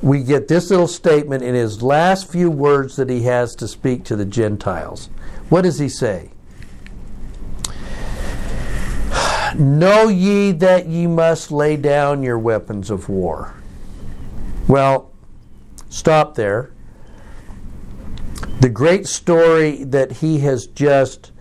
we 0.01 0.25
get 0.25 0.49
this 0.49 0.71
little 0.71 0.89
statement 0.89 1.45
in 1.45 1.55
his 1.55 1.83
last 1.83 2.33
few 2.33 2.51
words 2.51 2.97
that 2.97 3.11
he 3.11 3.23
has 3.23 3.55
to 3.57 3.69
speak 3.69 4.03
to 4.05 4.17
the 4.17 4.25
Gentiles. 4.25 5.11
What 5.51 5.63
does 5.63 5.79
he 5.79 5.89
say? 5.89 6.31
Know 9.55 10.09
ye 10.09 10.53
that 10.53 10.87
ye 10.87 11.07
must 11.07 11.53
lay 11.53 11.77
down 11.77 12.23
your 12.23 12.39
weapons 12.39 12.91
of 12.91 13.11
war. 13.11 13.55
Well, 14.67 15.13
stop 15.91 16.35
there. 16.35 16.73
The 18.61 18.71
great 18.71 19.07
story 19.07 19.85
that 19.85 20.11
he 20.11 20.39
has 20.39 20.67
just 20.69 21.33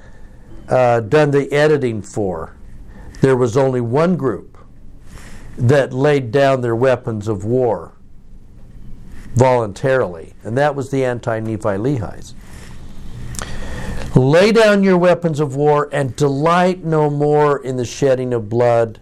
uh, 0.68 1.00
done 1.00 1.32
the 1.32 1.51
editing 1.53 2.01
for, 2.01 2.56
there 3.22 3.38
was 3.38 3.56
only 3.56 3.80
one 3.80 4.18
group 4.18 4.50
that 5.58 5.93
laid 5.93 6.31
down 6.31 6.62
their 6.62 6.75
weapons 6.75 7.27
of 7.27 7.43
war 7.43 7.93
voluntarily, 9.36 10.34
and 10.43 10.58
that 10.58 10.75
was 10.75 10.91
the 10.91 11.05
anti 11.05 11.39
Nephi 11.39 11.77
Lehi's. 11.77 12.36
Lay 14.15 14.51
down 14.51 14.84
your 14.84 14.98
weapons 14.98 15.39
of 15.39 15.55
war 15.55 15.88
and 15.93 16.15
delight 16.15 16.84
no 16.84 17.10
more 17.10 17.63
in 17.63 17.77
the 17.77 17.86
shedding 17.86 18.34
of 18.34 18.50
blood, 18.50 19.00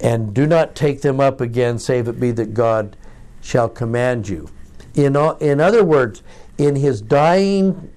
and 0.00 0.32
do 0.32 0.46
not 0.46 0.74
take 0.74 1.02
them 1.02 1.18
up 1.20 1.40
again, 1.40 1.78
save 1.78 2.06
it 2.06 2.20
be 2.20 2.30
that 2.30 2.54
God 2.54 2.96
shall 3.40 3.68
command 3.68 4.28
you. 4.28 4.48
In, 4.94 5.16
in 5.40 5.60
other 5.60 5.84
words, 5.84 6.22
in 6.58 6.76
his 6.76 7.00
dying 7.00 7.90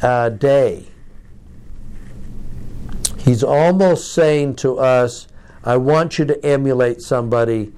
uh, 0.00 0.30
day, 0.30 0.88
he's 3.18 3.44
almost 3.44 4.12
saying 4.12 4.56
to 4.56 4.78
us, 4.78 5.28
I 5.64 5.76
want 5.76 6.18
you 6.18 6.24
to 6.24 6.44
emulate 6.44 7.02
somebody, 7.02 7.72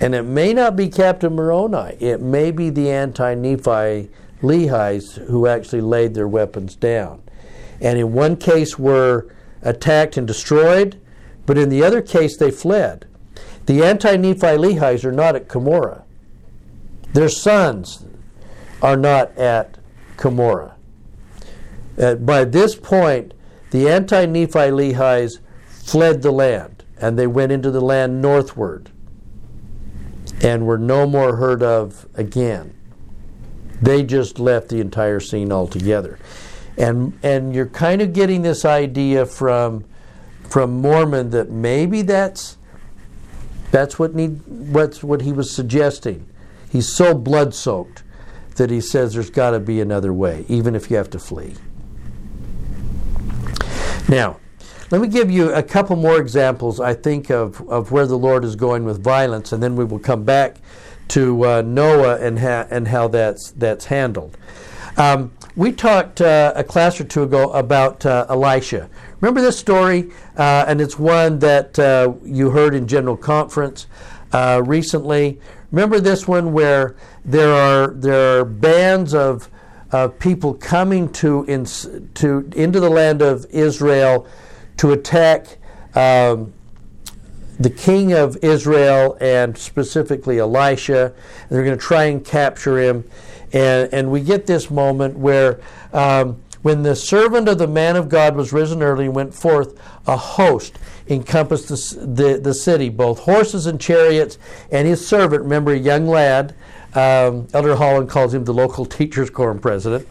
and 0.00 0.14
it 0.14 0.22
may 0.22 0.54
not 0.54 0.76
be 0.76 0.88
Captain 0.88 1.34
Moroni, 1.34 1.96
it 2.00 2.20
may 2.20 2.50
be 2.50 2.70
the 2.70 2.90
anti 2.90 3.34
Nephi 3.34 4.10
Lehi's 4.42 5.16
who 5.28 5.46
actually 5.46 5.82
laid 5.82 6.14
their 6.14 6.28
weapons 6.28 6.74
down. 6.74 7.22
And 7.80 7.98
in 7.98 8.12
one 8.12 8.36
case 8.36 8.78
were 8.78 9.28
attacked 9.62 10.16
and 10.16 10.26
destroyed, 10.26 11.00
but 11.44 11.58
in 11.58 11.68
the 11.68 11.82
other 11.82 12.00
case 12.00 12.36
they 12.36 12.50
fled. 12.50 13.06
The 13.66 13.84
anti 13.84 14.16
Nephi 14.16 14.56
Lehi's 14.56 15.04
are 15.04 15.12
not 15.12 15.36
at 15.36 15.48
Cumorah. 15.48 16.02
Their 17.12 17.28
sons 17.28 18.04
are 18.80 18.96
not 18.96 19.36
at 19.36 19.78
Cumorah. 20.16 20.74
Uh, 21.98 22.14
by 22.14 22.44
this 22.44 22.74
point, 22.74 23.34
the 23.70 23.88
anti 23.88 24.24
Nephi 24.24 24.70
Lehi's 24.70 25.40
fled 25.68 26.22
the 26.22 26.30
land 26.30 26.75
and 26.98 27.18
they 27.18 27.26
went 27.26 27.52
into 27.52 27.70
the 27.70 27.80
land 27.80 28.22
northward 28.22 28.90
and 30.42 30.66
were 30.66 30.78
no 30.78 31.06
more 31.06 31.36
heard 31.36 31.62
of 31.62 32.06
again. 32.14 32.74
They 33.80 34.02
just 34.02 34.38
left 34.38 34.68
the 34.68 34.80
entire 34.80 35.20
scene 35.20 35.52
altogether. 35.52 36.18
And 36.78 37.18
and 37.22 37.54
you're 37.54 37.66
kind 37.66 38.02
of 38.02 38.12
getting 38.12 38.42
this 38.42 38.64
idea 38.64 39.26
from 39.26 39.84
from 40.48 40.80
Mormon 40.80 41.30
that 41.30 41.50
maybe 41.50 42.02
that's 42.02 42.58
that's 43.70 43.98
what 43.98 44.14
need 44.14 44.40
what's 44.46 45.02
what 45.02 45.22
he 45.22 45.32
was 45.32 45.50
suggesting. 45.50 46.28
He's 46.70 46.88
so 46.88 47.14
blood 47.14 47.54
soaked 47.54 48.02
that 48.56 48.70
he 48.70 48.80
says 48.80 49.14
there's 49.14 49.30
got 49.30 49.50
to 49.50 49.60
be 49.60 49.80
another 49.80 50.12
way, 50.12 50.44
even 50.48 50.74
if 50.74 50.90
you 50.90 50.96
have 50.96 51.10
to 51.10 51.18
flee. 51.18 51.54
Now, 54.08 54.38
let 54.90 55.00
me 55.00 55.08
give 55.08 55.30
you 55.30 55.52
a 55.52 55.62
couple 55.62 55.96
more 55.96 56.20
examples, 56.20 56.80
I 56.80 56.94
think, 56.94 57.30
of, 57.30 57.66
of 57.68 57.90
where 57.90 58.06
the 58.06 58.18
Lord 58.18 58.44
is 58.44 58.54
going 58.54 58.84
with 58.84 59.02
violence, 59.02 59.52
and 59.52 59.62
then 59.62 59.74
we 59.74 59.84
will 59.84 59.98
come 59.98 60.24
back 60.24 60.58
to 61.08 61.44
uh, 61.44 61.62
Noah 61.62 62.18
and, 62.18 62.38
ha- 62.38 62.66
and 62.70 62.88
how 62.88 63.08
that's, 63.08 63.50
that's 63.52 63.86
handled. 63.86 64.36
Um, 64.96 65.32
we 65.56 65.72
talked 65.72 66.20
uh, 66.20 66.52
a 66.54 66.62
class 66.62 67.00
or 67.00 67.04
two 67.04 67.22
ago 67.22 67.50
about 67.50 68.06
uh, 68.06 68.26
Elisha. 68.28 68.88
Remember 69.20 69.40
this 69.40 69.58
story? 69.58 70.10
Uh, 70.36 70.64
and 70.68 70.80
it's 70.80 70.98
one 70.98 71.38
that 71.40 71.78
uh, 71.78 72.12
you 72.22 72.50
heard 72.50 72.74
in 72.74 72.86
General 72.86 73.16
Conference 73.16 73.86
uh, 74.32 74.62
recently. 74.64 75.40
Remember 75.72 76.00
this 76.00 76.28
one 76.28 76.52
where 76.52 76.96
there 77.24 77.52
are, 77.52 77.88
there 77.88 78.40
are 78.40 78.44
bands 78.44 79.14
of, 79.14 79.50
of 79.90 80.18
people 80.18 80.54
coming 80.54 81.10
to, 81.12 81.44
in, 81.44 81.64
to, 82.14 82.48
into 82.54 82.78
the 82.80 82.90
land 82.90 83.20
of 83.22 83.46
Israel 83.50 84.26
to 84.78 84.92
attack 84.92 85.58
um, 85.94 86.52
the 87.58 87.70
king 87.70 88.12
of 88.12 88.36
Israel 88.42 89.16
and 89.20 89.56
specifically 89.56 90.38
Elisha. 90.38 91.12
They're 91.48 91.64
going 91.64 91.78
to 91.78 91.82
try 91.82 92.04
and 92.04 92.24
capture 92.24 92.78
him. 92.78 93.08
And, 93.52 93.92
and 93.92 94.10
we 94.10 94.20
get 94.20 94.46
this 94.46 94.70
moment 94.70 95.16
where 95.16 95.60
um, 95.92 96.42
when 96.62 96.82
the 96.82 96.96
servant 96.96 97.48
of 97.48 97.58
the 97.58 97.68
man 97.68 97.96
of 97.96 98.08
God 98.08 98.36
was 98.36 98.52
risen 98.52 98.82
early 98.82 99.06
and 99.06 99.14
went 99.14 99.34
forth, 99.34 99.80
a 100.06 100.16
host 100.16 100.78
encompassed 101.08 101.68
the, 101.68 102.06
the, 102.06 102.40
the 102.40 102.54
city, 102.54 102.88
both 102.88 103.20
horses 103.20 103.66
and 103.66 103.80
chariots, 103.80 104.38
and 104.70 104.86
his 104.86 105.06
servant, 105.06 105.42
remember 105.42 105.72
a 105.72 105.78
young 105.78 106.06
lad, 106.06 106.54
um, 106.94 107.46
Elder 107.52 107.76
Holland 107.76 108.10
calls 108.10 108.34
him 108.34 108.44
the 108.44 108.54
local 108.54 108.84
teachers' 108.86 109.30
quorum 109.30 109.58
president. 109.58 110.08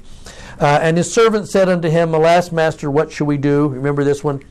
Uh, 0.59 0.79
and 0.81 0.95
his 0.95 1.13
servant 1.13 1.49
said 1.49 1.67
unto 1.67 1.89
him, 1.89 2.13
Alas, 2.13 2.51
master, 2.51 2.89
what 2.89 3.11
shall 3.11 3.27
we 3.27 3.37
do? 3.37 3.67
Remember 3.67 4.05
this 4.05 4.23
one? 4.23 4.41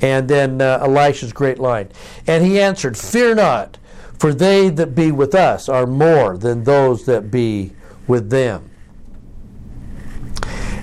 And 0.00 0.28
then 0.28 0.60
uh, 0.60 0.78
Elisha's 0.82 1.32
great 1.32 1.58
line. 1.58 1.88
And 2.26 2.44
he 2.44 2.60
answered, 2.60 2.96
Fear 2.96 3.36
not, 3.36 3.78
for 4.18 4.32
they 4.32 4.68
that 4.70 4.94
be 4.94 5.12
with 5.12 5.34
us 5.34 5.68
are 5.68 5.86
more 5.86 6.36
than 6.36 6.64
those 6.64 7.04
that 7.06 7.30
be 7.30 7.72
with 8.06 8.30
them. 8.30 8.70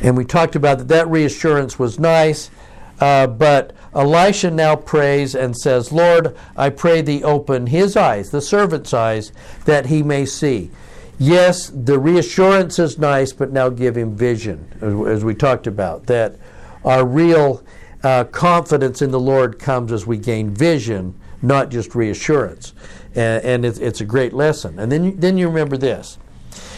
And 0.02 0.16
we 0.16 0.26
talked 0.26 0.56
about 0.56 0.78
that 0.78 0.88
that 0.90 1.10
reassurance 1.10 1.80
was 1.80 2.00
nice, 2.00 2.52
uh, 3.00 3.28
but 3.28 3.74
Elisha 3.94 4.52
now 4.52 4.76
prays 4.76 5.34
and 5.36 5.58
says, 5.58 5.92
Lord, 5.92 6.36
I 6.56 6.70
pray 6.70 7.02
thee 7.02 7.24
open 7.24 7.68
his 7.68 7.96
eyes, 7.96 8.30
the 8.30 8.42
servant's 8.42 8.94
eyes, 8.94 9.32
that 9.66 9.88
he 9.88 10.04
may 10.04 10.26
see. 10.26 10.70
Yes, 11.18 11.72
the 11.74 11.98
reassurance 11.98 12.78
is 12.78 13.00
nice, 13.00 13.32
but 13.32 13.52
now 13.52 13.70
give 13.70 13.98
him 13.98 14.16
vision, 14.16 14.68
as 15.08 15.24
we 15.24 15.34
talked 15.34 15.66
about, 15.66 16.08
that 16.08 16.36
our 16.84 17.06
real 17.06 17.64
uh, 18.06 18.24
confidence 18.26 19.02
in 19.02 19.10
the 19.10 19.20
Lord 19.20 19.58
comes 19.58 19.92
as 19.92 20.06
we 20.06 20.18
gain 20.18 20.52
vision, 20.52 21.20
not 21.42 21.70
just 21.70 21.96
reassurance. 21.96 22.76
And, 23.16 23.44
and 23.44 23.66
it's, 23.66 23.80
it's, 23.80 24.00
a 24.00 24.06
great 24.06 24.32
lesson. 24.32 24.78
And 24.78 24.92
then, 24.92 25.20
then 25.20 25.40
you 25.40 25.48
remember 25.48 25.76
this. 25.76 26.20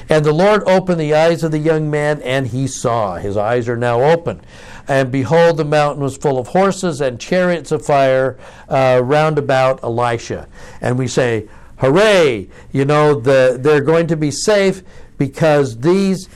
And 0.08 0.24
the 0.24 0.32
Lord 0.32 0.64
opened 0.66 1.02
the 1.02 1.14
eyes 1.14 1.44
of 1.44 1.52
the 1.52 1.60
young 1.60 1.92
man, 1.92 2.22
and 2.22 2.48
he 2.48 2.66
saw. 2.66 3.18
His 3.18 3.36
eyes 3.36 3.68
are 3.68 3.76
now 3.76 4.02
open. 4.04 4.40
And 4.88 5.12
behold, 5.12 5.58
the 5.58 5.66
mountain 5.66 6.02
was 6.02 6.16
full 6.16 6.40
of 6.40 6.48
horses 6.48 7.02
and 7.02 7.20
chariots 7.20 7.74
of 7.74 7.86
fire 7.86 8.40
uh, 8.70 9.02
round 9.04 9.38
about 9.38 9.84
Elisha. 9.84 10.48
And 10.80 10.98
we 10.98 11.10
say, 11.10 11.50
hooray! 11.80 12.48
You 12.72 12.86
know, 12.86 13.20
the, 13.20 13.58
they're 13.60 13.82
going 13.82 14.08
to 14.08 14.16
be 14.16 14.32
safe 14.32 14.82
because 15.18 15.80
these 15.80 16.30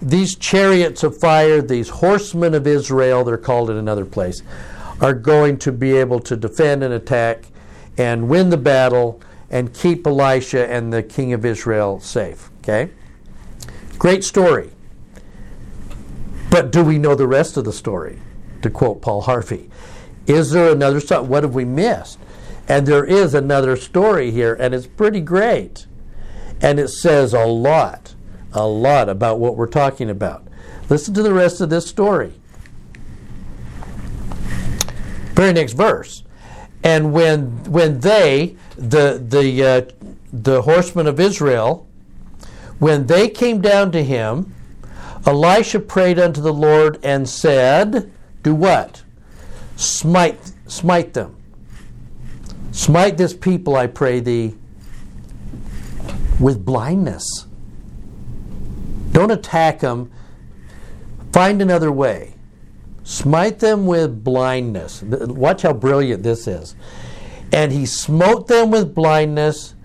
these 0.00 0.34
chariots 0.36 1.02
of 1.02 1.16
fire, 1.18 1.62
these 1.62 1.88
horsemen 1.88 2.54
of 2.54 2.66
Israel, 2.66 3.24
they're 3.24 3.36
called 3.36 3.70
in 3.70 3.76
another 3.76 4.04
place, 4.04 4.42
are 5.00 5.14
going 5.14 5.58
to 5.58 5.72
be 5.72 5.96
able 5.96 6.20
to 6.20 6.36
defend 6.36 6.82
and 6.82 6.92
attack 6.92 7.46
and 7.96 8.28
win 8.28 8.50
the 8.50 8.56
battle 8.56 9.20
and 9.50 9.72
keep 9.72 10.06
Elisha 10.06 10.70
and 10.70 10.92
the 10.92 11.02
king 11.02 11.32
of 11.32 11.44
Israel 11.44 12.00
safe. 12.00 12.50
Okay? 12.60 12.90
Great 13.98 14.24
story. 14.24 14.70
But 16.50 16.70
do 16.70 16.84
we 16.84 16.98
know 16.98 17.14
the 17.14 17.26
rest 17.26 17.56
of 17.56 17.64
the 17.64 17.72
story? 17.72 18.20
To 18.62 18.70
quote 18.70 19.02
Paul 19.02 19.22
Harvey. 19.22 19.70
Is 20.26 20.50
there 20.50 20.72
another 20.72 21.00
story? 21.00 21.26
What 21.26 21.42
have 21.42 21.54
we 21.54 21.64
missed? 21.64 22.18
And 22.68 22.86
there 22.86 23.04
is 23.04 23.34
another 23.34 23.76
story 23.76 24.30
here, 24.30 24.54
and 24.54 24.74
it's 24.74 24.86
pretty 24.86 25.20
great. 25.20 25.86
And 26.62 26.80
it 26.80 26.88
says 26.88 27.34
a 27.34 27.44
lot, 27.44 28.13
a 28.54 28.66
lot 28.66 29.08
about 29.08 29.38
what 29.38 29.56
we're 29.56 29.66
talking 29.66 30.10
about. 30.10 30.46
Listen 30.88 31.14
to 31.14 31.22
the 31.22 31.32
rest 31.32 31.60
of 31.60 31.70
this 31.70 31.86
story. 31.86 32.32
Very 35.34 35.52
next 35.52 35.72
verse. 35.72 36.22
And 36.82 37.12
when 37.12 37.64
when 37.64 38.00
they, 38.00 38.56
the 38.76 39.22
the 39.26 39.64
uh, 39.64 40.08
the 40.32 40.62
horsemen 40.62 41.06
of 41.06 41.18
Israel, 41.18 41.88
when 42.78 43.06
they 43.06 43.28
came 43.28 43.60
down 43.60 43.90
to 43.92 44.04
him, 44.04 44.54
Elisha 45.26 45.80
prayed 45.80 46.18
unto 46.18 46.40
the 46.40 46.52
Lord 46.52 47.00
and 47.02 47.28
said, 47.28 48.12
Do 48.42 48.54
what? 48.54 49.02
Smite 49.76 50.52
smite 50.66 51.14
them. 51.14 51.36
Smite 52.72 53.16
this 53.16 53.32
people, 53.32 53.76
I 53.76 53.86
pray 53.86 54.20
thee, 54.20 54.54
with 56.40 56.64
blindness. 56.64 57.43
Don't 59.14 59.30
attack 59.30 59.78
them. 59.78 60.10
Find 61.32 61.62
another 61.62 61.92
way. 61.92 62.34
Smite 63.04 63.60
them 63.60 63.86
with 63.86 64.24
blindness. 64.24 65.02
Watch 65.02 65.62
how 65.62 65.72
brilliant 65.72 66.24
this 66.24 66.48
is. 66.48 66.74
And 67.52 67.70
he 67.70 67.86
smote 67.86 68.48
them 68.48 68.72
with 68.72 68.92
blindness 68.92 69.76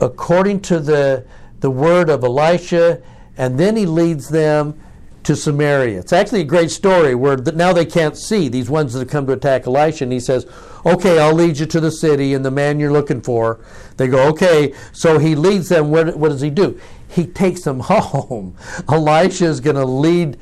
according 0.00 0.60
to 0.62 0.80
the, 0.80 1.24
the 1.60 1.70
word 1.70 2.10
of 2.10 2.24
Elisha, 2.24 3.00
and 3.36 3.60
then 3.60 3.76
he 3.76 3.86
leads 3.86 4.28
them 4.28 4.80
to 5.24 5.34
Samaria. 5.34 5.98
It's 5.98 6.12
actually 6.12 6.42
a 6.42 6.44
great 6.44 6.70
story 6.70 7.14
where 7.14 7.36
now 7.36 7.72
they 7.72 7.86
can't 7.86 8.16
see 8.16 8.48
these 8.48 8.70
ones 8.70 8.92
that 8.92 9.00
have 9.00 9.08
come 9.08 9.26
to 9.26 9.32
attack 9.32 9.66
Elisha, 9.66 10.04
and 10.04 10.12
he 10.12 10.20
says, 10.20 10.46
Okay, 10.86 11.18
I'll 11.18 11.34
lead 11.34 11.58
you 11.58 11.66
to 11.66 11.80
the 11.80 11.90
city 11.90 12.34
and 12.34 12.44
the 12.44 12.50
man 12.50 12.78
you're 12.78 12.92
looking 12.92 13.22
for. 13.22 13.60
They 13.96 14.06
go, 14.06 14.28
Okay. 14.28 14.74
So 14.92 15.18
he 15.18 15.34
leads 15.34 15.68
them. 15.68 15.90
What, 15.90 16.16
what 16.16 16.28
does 16.28 16.42
he 16.42 16.50
do? 16.50 16.78
He 17.08 17.26
takes 17.26 17.62
them 17.62 17.80
home. 17.84 18.56
Elisha 18.88 19.46
is 19.46 19.60
going 19.60 19.76
to 19.76 19.86
lead 19.86 20.38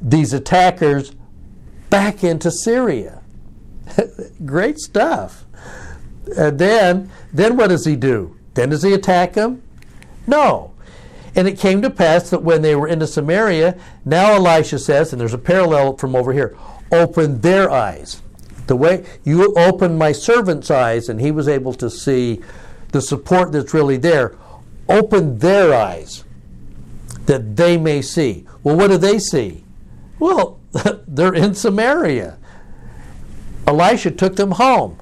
these 0.00 0.32
attackers 0.32 1.14
back 1.88 2.22
into 2.22 2.50
Syria. 2.50 3.22
great 4.44 4.78
stuff. 4.78 5.44
And 6.36 6.58
then, 6.58 7.10
then 7.32 7.56
what 7.56 7.68
does 7.68 7.86
he 7.86 7.96
do? 7.96 8.36
Then 8.54 8.70
does 8.70 8.82
he 8.82 8.92
attack 8.92 9.34
them? 9.34 9.62
No. 10.26 10.72
And 11.36 11.46
it 11.46 11.58
came 11.58 11.82
to 11.82 11.90
pass 11.90 12.30
that 12.30 12.42
when 12.42 12.62
they 12.62 12.74
were 12.74 12.88
into 12.88 13.06
Samaria, 13.06 13.78
now 14.06 14.32
Elisha 14.32 14.78
says, 14.78 15.12
and 15.12 15.20
there's 15.20 15.34
a 15.34 15.38
parallel 15.38 15.98
from 15.98 16.16
over 16.16 16.32
here, 16.32 16.56
open 16.90 17.42
their 17.42 17.70
eyes. 17.70 18.22
The 18.66 18.74
way 18.74 19.04
you 19.22 19.54
opened 19.54 19.98
my 19.98 20.12
servant's 20.12 20.70
eyes, 20.70 21.10
and 21.10 21.20
he 21.20 21.30
was 21.30 21.46
able 21.46 21.74
to 21.74 21.90
see 21.90 22.40
the 22.92 23.02
support 23.02 23.52
that's 23.52 23.74
really 23.74 23.98
there. 23.98 24.34
Open 24.88 25.38
their 25.38 25.74
eyes 25.74 26.24
that 27.26 27.56
they 27.56 27.76
may 27.76 28.00
see. 28.00 28.46
Well, 28.64 28.76
what 28.76 28.88
do 28.88 28.96
they 28.96 29.18
see? 29.18 29.62
Well, 30.18 30.58
they're 31.06 31.34
in 31.34 31.54
Samaria. 31.54 32.38
Elisha 33.66 34.10
took 34.10 34.36
them 34.36 34.52
home. 34.52 34.98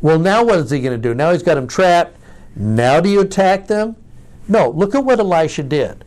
Well, 0.00 0.18
now 0.18 0.44
what 0.44 0.58
is 0.58 0.70
he 0.70 0.80
going 0.80 1.00
to 1.00 1.08
do? 1.08 1.14
Now 1.14 1.32
he's 1.32 1.42
got 1.42 1.54
them 1.54 1.68
trapped. 1.68 2.16
Now 2.56 3.00
do 3.00 3.08
you 3.08 3.20
attack 3.20 3.68
them? 3.68 3.96
No, 4.48 4.70
look 4.70 4.94
at 4.94 5.04
what 5.04 5.20
Elisha 5.20 5.62
did. 5.62 6.04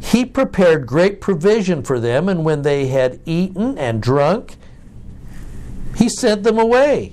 He 0.00 0.24
prepared 0.24 0.86
great 0.86 1.20
provision 1.20 1.82
for 1.82 1.98
them, 1.98 2.28
and 2.28 2.44
when 2.44 2.62
they 2.62 2.88
had 2.88 3.20
eaten 3.24 3.78
and 3.78 4.02
drunk, 4.02 4.56
he 5.96 6.08
sent 6.08 6.42
them 6.42 6.58
away. 6.58 7.12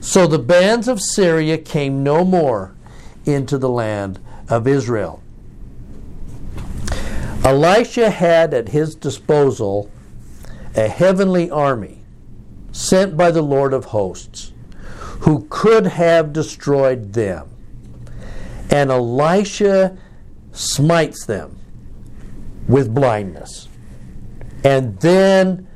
So 0.00 0.26
the 0.26 0.38
bands 0.38 0.88
of 0.88 1.00
Syria 1.00 1.58
came 1.58 2.02
no 2.02 2.24
more 2.24 2.74
into 3.24 3.58
the 3.58 3.68
land 3.68 4.18
of 4.48 4.66
Israel. 4.66 5.22
Elisha 7.44 8.10
had 8.10 8.52
at 8.54 8.70
his 8.70 8.94
disposal 8.94 9.90
a 10.74 10.88
heavenly 10.88 11.50
army 11.50 12.02
sent 12.72 13.16
by 13.16 13.30
the 13.30 13.42
Lord 13.42 13.72
of 13.72 13.86
hosts 13.86 14.52
who 15.20 15.46
could 15.48 15.86
have 15.86 16.32
destroyed 16.32 17.12
them. 17.12 17.48
And 18.70 18.90
Elisha 18.90 19.96
smites 20.52 21.26
them 21.26 21.58
with 22.68 22.94
blindness 22.94 23.68
and 24.64 24.98
then 25.00 25.66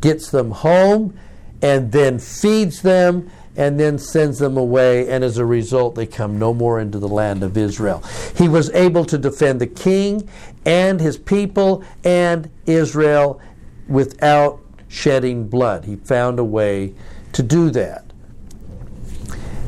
gets 0.00 0.30
them 0.30 0.50
home 0.50 1.18
and 1.62 1.90
then 1.92 2.18
feeds 2.18 2.82
them 2.82 3.30
and 3.56 3.80
then 3.80 3.98
sends 3.98 4.38
them 4.38 4.56
away, 4.56 5.08
and 5.08 5.24
as 5.24 5.38
a 5.38 5.44
result, 5.44 5.94
they 5.94 6.06
come 6.06 6.38
no 6.38 6.52
more 6.52 6.78
into 6.78 6.98
the 6.98 7.08
land 7.08 7.42
of 7.42 7.56
Israel. 7.56 8.04
He 8.36 8.48
was 8.48 8.70
able 8.72 9.04
to 9.06 9.16
defend 9.16 9.60
the 9.60 9.66
king 9.66 10.28
and 10.66 11.00
his 11.00 11.16
people 11.16 11.82
and 12.04 12.50
Israel 12.66 13.40
without 13.88 14.60
shedding 14.88 15.48
blood. 15.48 15.86
He 15.86 15.96
found 15.96 16.38
a 16.38 16.44
way 16.44 16.94
to 17.32 17.42
do 17.42 17.70
that. 17.70 18.04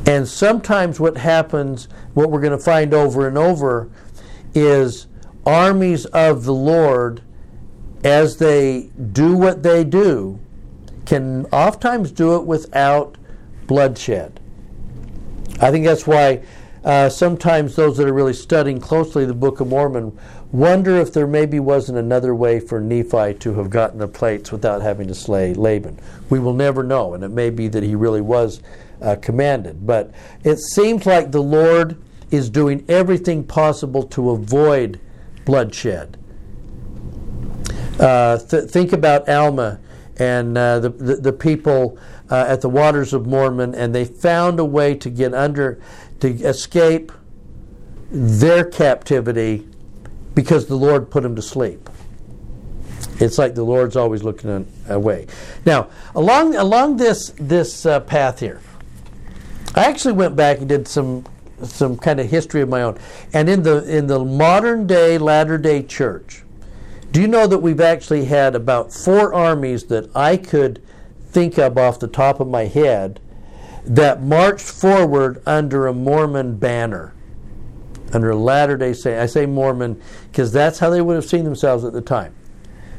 And 0.05 0.27
sometimes 0.27 0.99
what 0.99 1.17
happens, 1.17 1.87
what 2.13 2.31
we're 2.31 2.41
going 2.41 2.57
to 2.57 2.63
find 2.63 2.93
over 2.93 3.27
and 3.27 3.37
over, 3.37 3.89
is 4.53 5.07
armies 5.45 6.05
of 6.07 6.43
the 6.43 6.53
Lord, 6.53 7.21
as 8.03 8.37
they 8.37 8.89
do 9.11 9.35
what 9.35 9.63
they 9.63 9.83
do, 9.83 10.39
can 11.05 11.45
oftentimes 11.47 12.11
do 12.11 12.35
it 12.35 12.45
without 12.45 13.17
bloodshed. 13.67 14.39
I 15.61 15.71
think 15.71 15.85
that's 15.85 16.07
why 16.07 16.41
uh, 16.83 17.09
sometimes 17.09 17.75
those 17.75 17.97
that 17.97 18.07
are 18.07 18.13
really 18.13 18.33
studying 18.33 18.79
closely 18.79 19.25
the 19.25 19.33
Book 19.33 19.59
of 19.59 19.67
Mormon 19.67 20.17
wonder 20.51 20.97
if 20.97 21.13
there 21.13 21.27
maybe 21.27 21.59
wasn't 21.59 21.97
another 21.97 22.33
way 22.33 22.59
for 22.59 22.79
Nephi 22.79 23.33
to 23.35 23.53
have 23.55 23.69
gotten 23.69 23.99
the 23.99 24.07
plates 24.07 24.51
without 24.51 24.81
having 24.81 25.07
to 25.07 25.15
slay 25.15 25.53
Laban. 25.53 25.99
We 26.29 26.39
will 26.39 26.53
never 26.53 26.83
know, 26.83 27.13
and 27.13 27.23
it 27.23 27.29
may 27.29 27.49
be 27.49 27.67
that 27.67 27.83
he 27.83 27.95
really 27.95 28.21
was 28.21 28.61
uh, 29.01 29.15
commanded. 29.15 29.85
But 29.85 30.11
it 30.43 30.59
seems 30.59 31.05
like 31.05 31.31
the 31.31 31.41
Lord 31.41 32.01
is 32.31 32.49
doing 32.49 32.85
everything 32.87 33.43
possible 33.43 34.03
to 34.03 34.31
avoid 34.31 34.99
bloodshed. 35.45 36.17
Uh, 37.99 38.37
th- 38.37 38.69
think 38.69 38.93
about 38.93 39.27
Alma 39.27 39.79
and 40.17 40.57
uh, 40.57 40.79
the, 40.79 40.89
the, 40.89 41.15
the, 41.15 41.33
people 41.33 41.97
uh, 42.29 42.45
at 42.47 42.61
the 42.61 42.69
waters 42.69 43.13
of 43.13 43.25
Mormon, 43.25 43.73
and 43.73 43.95
they 43.95 44.05
found 44.05 44.59
a 44.59 44.65
way 44.65 44.93
to 44.95 45.09
get 45.09 45.33
under, 45.33 45.81
to 46.19 46.29
escape 46.29 47.11
their 48.11 48.65
captivity 48.65 49.67
because 50.35 50.67
the 50.67 50.75
Lord 50.75 51.09
put 51.09 51.23
them 51.23 51.35
to 51.35 51.41
sleep. 51.41 51.89
It's 53.19 53.37
like 53.37 53.55
the 53.55 53.63
Lord's 53.63 53.95
always 53.95 54.23
looking 54.23 54.65
away. 54.87 55.27
Now, 55.65 55.89
along 56.15 56.55
along 56.55 56.97
this 56.97 57.33
this 57.37 57.85
uh, 57.85 57.99
path 58.01 58.39
here, 58.39 58.61
I 59.79 59.85
actually 59.85 60.15
went 60.15 60.35
back 60.35 60.57
and 60.57 60.67
did 60.67 60.89
some 60.89 61.23
some 61.63 61.97
kind 61.97 62.19
of 62.19 62.29
history 62.29 62.59
of 62.59 62.67
my 62.67 62.81
own. 62.81 62.97
And 63.31 63.47
in 63.47 63.63
the 63.63 63.81
in 63.89 64.07
the 64.07 64.19
modern 64.19 64.87
day 64.87 65.17
Latter 65.17 65.57
Day 65.57 65.83
Church, 65.83 66.43
do 67.11 67.21
you 67.21 67.29
know 67.29 67.47
that 67.47 67.59
we've 67.59 67.79
actually 67.79 68.25
had 68.25 68.55
about 68.55 68.91
four 68.91 69.33
armies 69.33 69.85
that 69.85 70.13
I 70.13 70.35
could 70.35 70.83
think 71.29 71.57
of 71.57 71.77
off 71.77 71.97
the 71.97 72.09
top 72.09 72.41
of 72.41 72.49
my 72.49 72.65
head 72.65 73.21
that 73.85 74.21
marched 74.21 74.69
forward 74.69 75.41
under 75.45 75.87
a 75.87 75.93
Mormon 75.93 76.57
banner, 76.57 77.13
under 78.11 78.31
a 78.31 78.35
Latter 78.35 78.75
Day 78.75 78.91
Saint. 78.91 79.17
I 79.17 79.27
say 79.27 79.45
Mormon 79.45 80.01
because 80.29 80.51
that's 80.51 80.79
how 80.79 80.89
they 80.89 81.01
would 81.01 81.15
have 81.15 81.25
seen 81.25 81.45
themselves 81.45 81.85
at 81.85 81.93
the 81.93 82.01
time. 82.01 82.35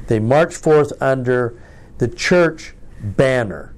They 0.07 0.19
marched 0.19 0.57
forth 0.57 0.95
under 0.99 1.61
the 1.99 2.09
church 2.09 2.73
banner. 3.03 3.70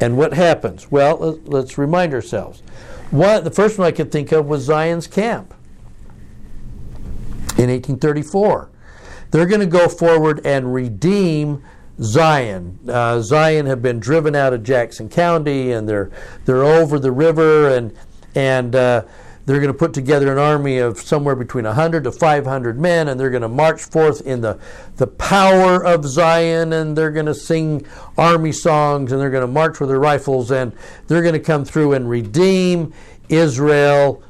And 0.00 0.16
what 0.16 0.34
happens? 0.34 0.90
Well, 0.90 1.40
let's 1.44 1.76
remind 1.76 2.14
ourselves. 2.14 2.62
One, 3.10 3.42
the 3.42 3.50
first 3.50 3.78
one 3.78 3.86
I 3.86 3.90
could 3.90 4.12
think 4.12 4.32
of 4.32 4.46
was 4.46 4.62
Zion's 4.62 5.06
Camp 5.06 5.54
in 7.56 7.70
1834. 7.70 8.70
They're 9.30 9.46
going 9.46 9.60
to 9.60 9.66
go 9.66 9.88
forward 9.88 10.40
and 10.44 10.72
redeem 10.72 11.62
Zion. 12.00 12.78
Uh, 12.88 13.20
Zion 13.20 13.66
have 13.66 13.82
been 13.82 13.98
driven 13.98 14.36
out 14.36 14.52
of 14.52 14.62
Jackson 14.62 15.08
County, 15.08 15.72
and 15.72 15.88
they're 15.88 16.10
they're 16.44 16.64
over 16.64 16.98
the 16.98 17.10
river, 17.10 17.68
and 17.68 17.94
and 18.34 18.74
uh, 18.76 19.02
they're 19.48 19.60
going 19.60 19.72
to 19.72 19.78
put 19.78 19.94
together 19.94 20.30
an 20.30 20.36
army 20.36 20.76
of 20.76 21.00
somewhere 21.00 21.34
between 21.34 21.64
100 21.64 22.04
to 22.04 22.12
500 22.12 22.78
men, 22.78 23.08
and 23.08 23.18
they're 23.18 23.30
going 23.30 23.40
to 23.40 23.48
march 23.48 23.82
forth 23.82 24.20
in 24.26 24.42
the, 24.42 24.58
the 24.96 25.06
power 25.06 25.82
of 25.82 26.04
Zion, 26.04 26.74
and 26.74 26.94
they're 26.94 27.10
going 27.10 27.24
to 27.24 27.34
sing 27.34 27.86
army 28.18 28.52
songs, 28.52 29.10
and 29.10 29.18
they're 29.18 29.30
going 29.30 29.40
to 29.40 29.46
march 29.46 29.80
with 29.80 29.88
their 29.88 29.98
rifles, 29.98 30.50
and 30.50 30.74
they're 31.06 31.22
going 31.22 31.32
to 31.32 31.40
come 31.40 31.64
through 31.64 31.94
and 31.94 32.10
redeem 32.10 32.92
Israel 33.30 34.22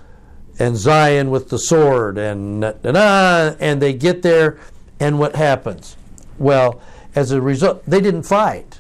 and 0.61 0.77
Zion 0.77 1.31
with 1.31 1.49
the 1.49 1.59
sword, 1.59 2.17
and 2.17 2.65
and 2.65 3.83
they 3.83 3.95
get 3.95 4.23
there, 4.23 4.61
and 5.01 5.19
what 5.19 5.35
happens? 5.35 5.97
Well, 6.39 6.81
as 7.17 7.33
a 7.33 7.41
result, 7.41 7.85
they 7.87 8.01
didn't 8.01 8.23
fight. 8.23 8.79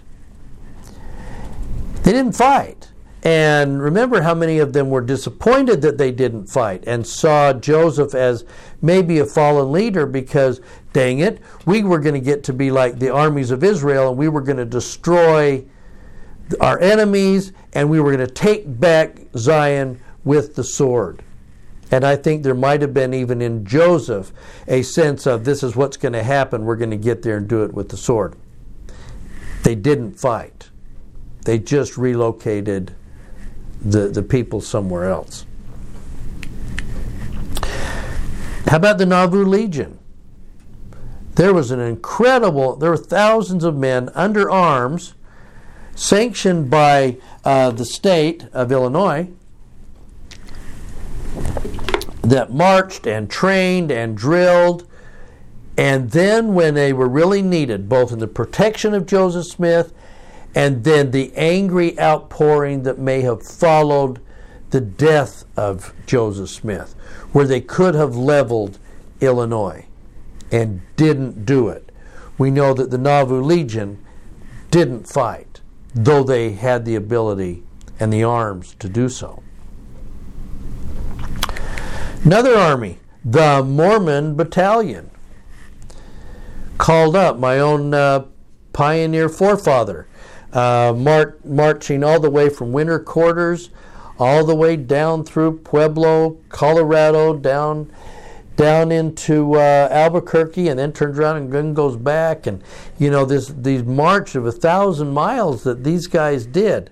They 2.05 2.13
didn't 2.13 2.37
fight. 2.37 2.88
And 3.25 3.83
remember 3.83 4.23
how 4.23 4.35
many 4.35 4.59
of 4.59 4.73
them 4.73 4.91
were 4.91 5.01
disappointed 5.01 5.83
that 5.83 5.99
they 5.99 6.13
didn't 6.13 6.47
fight 6.47 6.85
and 6.87 7.07
saw 7.07 7.53
Joseph 7.53 8.15
as 8.15 8.45
maybe 8.81 9.19
a 9.19 9.27
fallen 9.27 9.73
leader 9.73 10.07
because, 10.07 10.61
dang 10.93 11.19
it, 11.19 11.41
we 11.67 11.83
were 11.83 11.99
going 11.99 12.15
to 12.15 12.21
get 12.21 12.45
to 12.45 12.53
be 12.53 12.71
like 12.71 12.99
the 12.99 13.13
armies 13.13 13.51
of 13.51 13.65
Israel 13.65 14.11
and 14.11 14.19
we 14.19 14.29
were 14.29 14.41
going 14.41 14.57
to 14.59 14.65
destroy 14.65 15.65
our 16.61 16.81
enemies 16.81 17.53
and 17.73 17.91
we 17.91 18.01
were 18.01 18.15
going 18.15 18.27
to 18.27 18.33
take 18.33 18.79
back 18.79 19.19
Zion 19.37 20.01
with 20.25 20.55
the 20.55 20.65
sword. 20.65 21.23
And 21.91 22.05
I 22.05 22.17
think 22.17 22.43
there 22.43 22.55
might 22.55 22.83
have 22.83 22.95
been 22.95 23.15
even 23.15 23.41
in 23.43 23.65
Joseph 23.65 24.33
a 24.69 24.83
sense 24.83 25.27
of 25.27 25.45
this 25.45 25.63
is 25.63 25.75
what's 25.75 25.97
going 25.97 26.13
to 26.13 26.23
happen. 26.23 26.65
We're 26.65 26.77
going 26.77 26.91
to 26.91 26.97
get 26.97 27.23
there 27.23 27.39
and 27.39 27.49
do 27.49 27.65
it 27.65 27.73
with 27.73 27.89
the 27.89 27.97
sword. 27.97 28.37
They 29.65 29.75
didn't 29.75 30.21
fight, 30.21 30.71
they 31.45 31.59
just 31.59 31.99
relocated 31.99 32.95
the, 33.81 34.09
the 34.09 34.23
people 34.23 34.61
somewhere 34.61 35.11
else. 35.11 35.47
How 38.67 38.77
about 38.77 38.99
the 38.99 39.07
Nauvoo 39.07 39.45
Legion? 39.45 39.99
There 41.37 41.55
was 41.55 41.71
an 41.71 41.81
incredible, 41.81 42.77
there 42.77 42.91
were 42.91 42.97
thousands 42.97 43.65
of 43.65 43.77
men 43.77 44.11
under 44.15 44.51
arms, 44.51 45.15
sanctioned 45.95 46.69
by 46.69 47.17
uh, 47.45 47.71
the 47.71 47.85
state 47.85 48.47
of 48.53 48.71
Illinois, 48.73 49.29
that 52.23 52.53
marched 52.53 53.07
and 53.07 53.31
trained 53.31 53.91
and 53.91 54.17
drilled. 54.17 54.87
And 55.77 56.11
then, 56.11 56.55
when 56.55 56.75
they 56.75 56.93
were 56.93 57.09
really 57.09 57.41
needed, 57.41 57.89
both 57.89 58.13
in 58.13 58.19
the 58.19 58.27
protection 58.27 58.93
of 58.93 59.07
Joseph 59.07 59.47
Smith 59.47 59.93
and 60.59 60.83
then 60.83 61.13
the 61.13 61.33
angry 61.37 61.97
outpouring 62.01 62.83
that 62.83 62.99
may 62.99 63.21
have 63.21 63.47
followed 63.47 64.21
the 64.71 64.81
death 64.81 65.45
of 65.57 65.95
Joseph 66.05 66.51
Smith, 66.51 66.97
where 67.31 67.47
they 67.47 67.61
could 67.61 67.95
have 67.95 68.17
leveled 68.17 68.77
Illinois 69.21 69.87
and 70.51 70.81
didn't 70.97 71.47
do 71.47 71.69
it. 71.69 71.93
We 72.39 72.51
know 72.51 72.75
that 72.75 72.91
the 72.91 72.99
Nauvoo 72.99 73.41
Legion 73.41 74.05
didn't 74.73 75.09
fight, 75.09 75.61
though 75.95 76.25
they 76.25 76.51
had 76.55 76.85
the 76.85 76.97
ability 76.97 77.63
and 78.01 78.13
the 78.13 78.25
arms 78.25 78.75
to 78.81 78.89
do 78.89 79.09
so. 79.09 79.45
Another 82.25 82.57
army, 82.57 82.99
the 83.25 83.63
Mormon 83.63 84.35
Battalion, 84.35 85.13
called 86.79 87.15
up 87.15 87.39
my 87.39 87.61
own 87.61 87.95
uh, 87.95 88.25
pioneer 88.73 89.29
forefather, 89.29 90.09
uh, 90.53 90.95
mar- 90.97 91.37
marching 91.45 92.03
all 92.03 92.21
the 92.21 92.31
way 92.31 92.49
from 92.49 92.73
winter 92.73 92.99
quarters 92.99 93.71
all 94.19 94.45
the 94.45 94.55
way 94.55 94.77
down 94.77 95.25
through 95.25 95.59
Pueblo, 95.59 96.39
Colorado, 96.49 97.35
down 97.35 97.93
down 98.57 98.91
into 98.91 99.55
uh, 99.55 99.89
Albuquerque, 99.89 100.67
and 100.67 100.77
then 100.77 100.93
turns 100.93 101.17
around 101.17 101.37
and 101.37 101.53
then 101.53 101.75
goes 101.75 101.97
back. 101.97 102.47
And 102.47 102.63
you 102.99 103.11
know 103.11 103.25
this 103.25 103.49
these 103.49 103.85
march 103.85 104.35
of 104.35 104.47
a 104.47 104.53
thousand 104.53 105.13
miles 105.13 105.63
that 105.63 105.85
these 105.85 106.07
guys 106.07 106.47
did. 106.47 106.91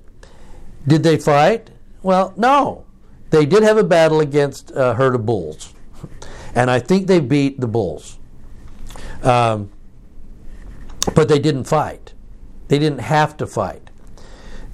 Did 0.87 1.03
they 1.03 1.19
fight? 1.19 1.71
Well, 2.03 2.33
no. 2.37 2.85
They 3.31 3.45
did 3.45 3.65
have 3.65 3.77
a 3.77 3.85
battle 3.85 4.21
against 4.21 4.71
a 4.73 4.95
herd 4.95 5.17
of 5.17 5.27
bulls, 5.27 5.75
and 6.55 6.71
I 6.71 6.79
think 6.79 7.09
they 7.09 7.19
beat 7.19 7.61
the 7.61 7.67
bulls. 7.67 8.19
Um, 9.25 9.71
but 11.15 11.29
they 11.29 11.41
didn't 11.41 11.65
fight. 11.65 12.15
They 12.69 12.79
didn't 12.79 13.01
have 13.01 13.37
to 13.39 13.47
fight. 13.47 13.91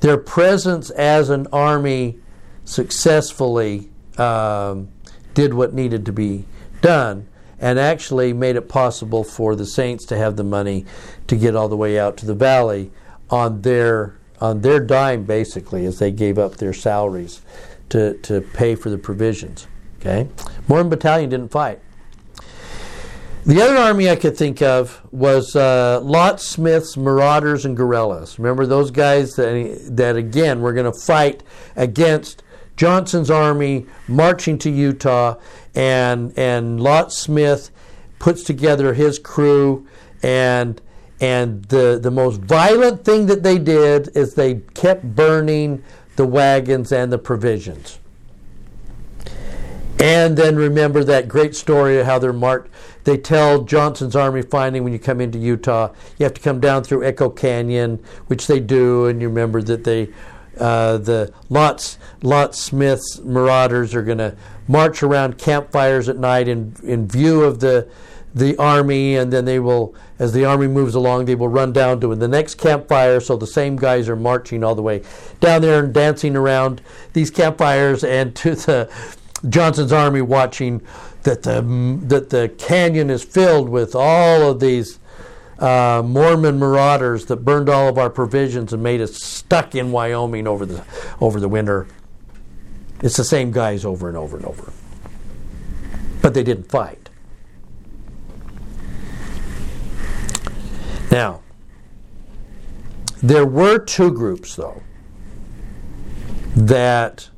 Their 0.01 0.19
presence 0.19 0.91
as 0.91 1.31
an 1.31 1.47
army 1.53 2.19
successfully 2.65 3.91
um, 4.19 4.89
did 5.35 5.55
what 5.55 5.73
needed 5.73 6.07
to 6.07 6.13
be 6.13 6.45
done 6.81 7.29
and 7.61 7.79
actually 7.79 8.33
made 8.33 8.57
it 8.57 8.69
possible 8.69 9.23
for 9.23 9.55
the 9.55 9.65
saints 9.65 10.05
to 10.07 10.17
have 10.17 10.37
the 10.37 10.45
money 10.45 10.85
to 11.29 11.37
get 11.37 11.55
all 11.55 11.69
the 11.69 11.77
way 11.77 11.99
out 11.99 12.17
to 12.19 12.27
the 12.27 12.35
valley 12.35 12.91
on 13.31 13.63
their 13.63 14.19
on 14.41 14.61
their 14.63 14.81
dime 14.81 15.23
basically 15.23 15.87
as 15.87 16.01
they 16.01 16.11
gave 16.11 16.37
up 16.37 16.57
their 16.57 16.73
salaries 16.73 17.43
to, 17.89 18.15
to 18.19 18.41
pay 18.41 18.75
for 18.75 18.91
the 18.91 18.99
provisions. 18.99 19.69
Okay? 20.01 20.29
Mormon 20.67 20.89
Battalion 20.89 21.31
didn't 21.31 21.51
fight. 21.51 21.81
The 23.45 23.61
other 23.61 23.77
army 23.77 24.09
I 24.09 24.15
could 24.15 24.37
think 24.37 24.63
of 24.63 25.03
was 25.11 25.57
uh, 25.57 26.01
Lot 26.01 26.41
Smith's 26.41 26.97
Marauders 26.97 27.65
and 27.65 27.77
Guerrillas. 27.77 28.39
Remember 28.39 28.67
those 28.67 28.93
guys 28.93 29.35
that, 29.35 29.81
that 29.97 30.15
again, 30.15 30.61
were 30.61 30.73
going 30.73 30.91
to 30.91 30.97
fight 30.97 31.43
against 31.75 32.45
Johnson's 32.77 33.31
army 33.31 33.87
marching 34.07 34.59
to 34.59 34.71
Utah, 34.71 35.37
and 35.75 36.37
and 36.39 36.81
Lot 36.81 37.13
Smith 37.13 37.71
puts 38.21 38.45
together 38.45 38.95
his 38.95 39.19
crew, 39.19 39.89
and 40.23 40.81
and 41.21 41.65
the 41.65 41.99
the 42.01 42.13
most 42.13 42.41
violent 42.41 43.05
thing 43.05 43.27
that 43.27 43.43
they 43.43 43.59
did 43.59 44.17
is 44.17 44.35
they 44.35 44.57
kept 44.75 45.17
burning 45.17 45.83
the 46.15 46.27
wagons 46.27 46.93
and 46.93 47.13
the 47.13 47.19
provisions. 47.19 47.99
And 50.03 50.37
then 50.37 50.57
remember 50.57 51.05
that 51.05 51.29
great 51.29 51.55
story 51.55 52.01
of 52.01 52.07
how 52.07 52.19
they're 52.19 52.33
marked. 52.33 52.73
They 53.05 53.17
tell 53.17 53.63
Johnson's 53.63 54.15
army 54.15 54.43
finding 54.43 54.85
when 54.85 54.93
you 54.93 54.99
come 54.99 55.21
into 55.21 55.39
Utah, 55.39 55.93
you 56.19 56.25
have 56.25 56.35
to 56.35 56.41
come 56.41 56.61
down 56.61 56.85
through 56.85 57.05
Echo 57.05 57.29
Canyon, 57.29 58.03
which 58.27 58.47
they 58.47 58.61
do, 58.61 59.07
and 59.07 59.21
you 59.21 59.29
remember 59.29 59.61
that 59.63 59.85
they, 59.85 60.11
uh, 60.59 60.99
the 60.99 61.33
Lots 61.49 61.99
Lot 62.23 62.55
Smith's 62.55 63.19
marauders 63.21 63.95
are 63.95 64.03
going 64.03 64.19
to 64.19 64.37
march 64.69 65.03
around 65.03 65.39
campfires 65.39 66.09
at 66.09 66.19
night 66.19 66.47
in 66.47 66.77
in 66.85 67.09
view 67.09 67.43
of 67.43 67.61
the 67.61 67.89
the 68.35 68.57
army, 68.57 69.17
and 69.17 69.33
then 69.33 69.45
they 69.45 69.59
will, 69.59 69.95
as 70.19 70.33
the 70.33 70.45
army 70.45 70.67
moves 70.67 70.95
along, 70.95 71.27
they 71.27 71.35
will 71.35 71.49
run 71.49 71.73
down 71.73 72.01
to 72.01 72.15
the 72.15 72.29
next 72.29 72.55
campfire. 72.55 73.21
So 73.21 73.37
the 73.37 73.47
same 73.47 73.77
guys 73.77 74.09
are 74.09 74.17
marching 74.17 74.65
all 74.65 74.75
the 74.75 74.83
way 74.83 75.03
down 75.41 75.63
there 75.63 75.85
and 75.85 75.93
dancing 75.93 76.37
around 76.37 76.81
these 77.13 77.31
campfires 77.31 78.05
and 78.05 78.35
to 78.37 78.55
the 78.55 78.91
Johnson's 79.49 79.93
army, 79.93 80.23
watching 80.23 80.81
that 81.23 81.43
the 81.43 81.63
that 82.07 82.31
the 82.31 82.49
canyon 82.59 83.11
is 83.11 83.23
filled 83.25 83.69
with 83.69 83.95
all 83.95 84.51
of 84.51 84.61
these 84.61 84.99
uh, 85.59 86.03
Mormon 86.05 86.59
marauders 86.59 87.27
that 87.27 87.37
burned 87.37 87.69
all 87.69 87.89
of 87.89 87.99
our 87.99 88.11
provisions 88.11 88.73
and 88.73 88.83
made 88.83 89.01
us 89.01 89.23
stuck 89.23 89.75
in 89.75 89.93
Wyoming 89.93 90.47
over 90.47 90.67
the 90.67 90.85
over 91.21 91.39
the 91.39 91.49
winter. 91.49 91.87
It's 93.01 93.17
the 93.17 93.25
same 93.25 93.51
guys 93.51 93.85
over 93.85 94.09
and 94.09 94.17
over 94.17 94.37
and 94.37 94.47
over, 94.47 94.73
but 96.21 96.35
they 96.35 96.43
didn't 96.43 96.71
fight. 96.71 97.09
Now, 101.11 101.43
there 103.23 103.45
were 103.45 103.79
two 103.79 104.11
groups, 104.11 104.57
though, 104.57 104.83
that 106.57 107.29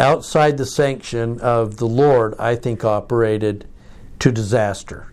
outside 0.00 0.56
the 0.56 0.66
sanction 0.66 1.38
of 1.40 1.76
the 1.76 1.86
Lord, 1.86 2.34
I 2.38 2.56
think, 2.56 2.84
operated 2.84 3.66
to 4.18 4.32
disaster. 4.32 5.06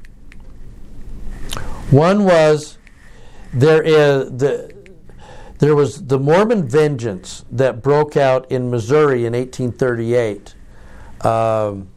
One 1.92 2.24
was 2.24 2.78
there 3.54 3.82
is 3.84 4.32
the 4.32 4.76
there 5.60 5.76
was 5.76 6.06
the 6.06 6.20
Mormon 6.20 6.68
vengeance 6.68 7.44
that 7.52 7.82
broke 7.82 8.16
out 8.16 8.50
in 8.52 8.70
Missouri 8.70 9.26
in 9.26 9.34
1838, 9.34 10.54
um, 11.26 11.88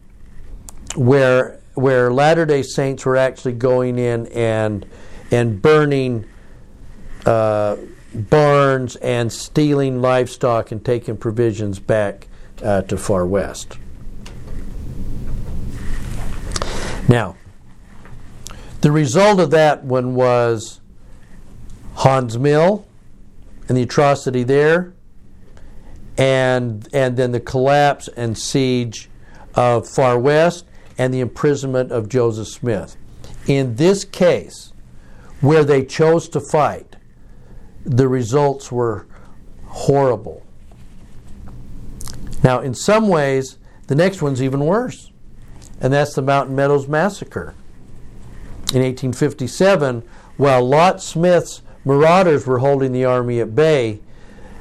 where 0.95 1.61
where 1.75 2.13
Latter 2.13 2.47
Day 2.47 2.63
Saints 2.63 3.05
were 3.05 3.17
actually 3.17 3.53
going 3.53 3.99
in 3.99 4.27
and 4.29 4.87
and 5.31 5.61
burning 5.61 6.25
uh, 7.27 7.77
barns 8.15 8.97
and 8.97 9.33
stealing 9.33 10.01
livestock 10.01 10.73
and 10.73 10.85
taking 10.85 11.17
provisions 11.17 11.79
back 11.79 12.29
uh, 12.63 12.83
to 12.83 12.97
far 12.97 13.27
west. 13.27 13.79
Now, 17.09 17.37
the 18.81 18.93
result 18.93 19.41
of 19.41 19.51
that 19.51 19.85
one 19.85 20.15
was 20.15 20.81
Haun's 21.95 22.39
Mill 22.39 22.87
and 23.69 23.77
the 23.77 23.83
atrocity 23.83 24.43
there, 24.43 24.95
and 26.17 26.89
and 26.93 27.17
then 27.17 27.33
the 27.33 27.41
collapse 27.41 28.09
and 28.17 28.37
siege 28.37 29.11
of 29.55 29.89
Far 29.89 30.19
West 30.19 30.65
and 30.99 31.13
the 31.13 31.21
imprisonment 31.21 31.91
of 31.91 32.09
Joseph 32.09 32.49
Smith. 32.49 32.97
In 33.47 33.77
this 33.77 34.05
case, 34.05 34.73
where 35.41 35.65
they 35.65 35.85
chose 35.85 36.29
to 36.31 36.41
fight, 36.41 36.97
the 37.85 38.09
results 38.09 38.71
were 38.71 39.07
horrible. 39.67 40.45
Now, 42.43 42.61
in 42.61 42.75
some 42.75 43.09
ways, 43.09 43.59
the 43.87 43.95
next 43.95 44.23
one's 44.23 44.43
even 44.43 44.65
worse, 44.65 45.11
and 45.81 45.93
that's 45.93 46.15
the 46.15 46.23
Mountain 46.23 46.55
Meadows 46.57 46.89
Massacre. 46.89 47.55
In 48.73 48.83
1857, 48.83 50.03
while 50.37 50.65
Lot 50.65 51.03
Smith's 51.03 51.63
marauders 51.85 52.47
were 52.47 52.59
holding 52.59 52.93
the 52.93 53.05
army 53.05 53.41
at 53.41 53.55
bay, 53.55 54.01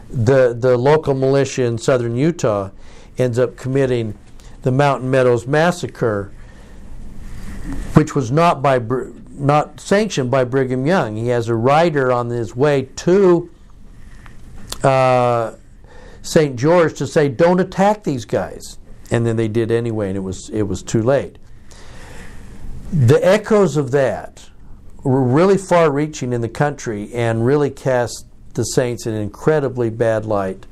the, 0.10 0.56
the 0.58 0.78
local 0.78 1.13
militia 1.13 1.63
in 1.63 1.78
southern 1.78 2.15
Utah 2.15 2.72
ends 3.18 3.38
up 3.38 3.56
committing 3.56 4.18
the 4.63 4.72
Mountain 4.72 5.12
Meadows 5.12 5.46
Massacre, 5.46 6.32
which 7.94 8.15
was 8.15 8.32
not 8.32 8.62
by 8.62 8.82
not 9.32 9.80
sanctioned 9.80 10.30
by 10.30 10.44
Brigham 10.44 10.86
Young. 10.86 11.15
He 11.15 11.28
has 11.28 11.48
a 11.48 11.56
rider 11.56 12.12
on 12.12 12.30
his 12.30 12.56
way 12.56 12.89
to 12.98 13.50
uh, 14.84 15.54
St. 16.22 16.56
George 16.56 16.98
to 16.98 17.08
say, 17.08 17.30
"Don't 17.30 17.60
attack 17.60 18.04
these 18.04 18.26
guys," 18.26 18.78
and 19.12 19.26
then 19.26 19.36
they 19.36 19.48
did 19.48 19.72
anyway, 19.72 20.10
and 20.10 20.18
it 20.18 20.22
was 20.22 20.50
it 20.50 20.64
was 20.64 20.84
too 20.84 21.02
late. 21.02 21.38
The 22.92 23.26
echoes 23.26 23.78
of 23.78 23.92
that 23.92 24.50
were 25.04 25.24
really 25.24 25.58
far-reaching 25.58 26.34
in 26.34 26.42
the 26.42 26.50
country 26.50 27.14
and 27.14 27.46
really 27.46 27.70
cast 27.70 28.26
the 28.56 28.64
saints 28.64 29.06
in 29.06 29.14
an 29.14 29.22
incredibly 29.22 29.90
bad 29.90 30.26
light, 30.26 30.66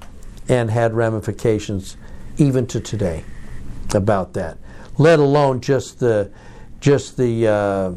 and 0.50 0.72
had 0.72 0.94
ramifications 0.94 1.98
even 2.38 2.66
to 2.68 2.80
today 2.80 3.24
about 3.94 4.34
that. 4.34 4.58
Let 4.98 5.20
alone 5.20 5.62
just 5.62 6.00
the 6.00 6.32
just 6.80 7.18
the 7.18 7.48
uh, 7.48 7.92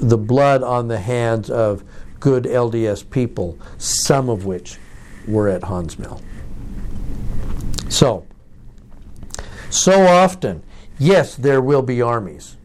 the 0.00 0.18
blood 0.18 0.62
on 0.62 0.88
the 0.88 0.98
hands 0.98 1.50
of 1.50 1.84
good 2.20 2.44
LDS 2.44 3.08
people, 3.10 3.58
some 3.78 4.28
of 4.28 4.44
which 4.44 4.78
were 5.26 5.48
at 5.48 5.64
Haun's 5.64 5.98
Mill. 5.98 6.20
So, 7.92 8.26
so 9.68 10.06
often, 10.06 10.62
yes, 10.98 11.36
there 11.36 11.60
will 11.60 11.82
be 11.82 12.00
armies, 12.00 12.56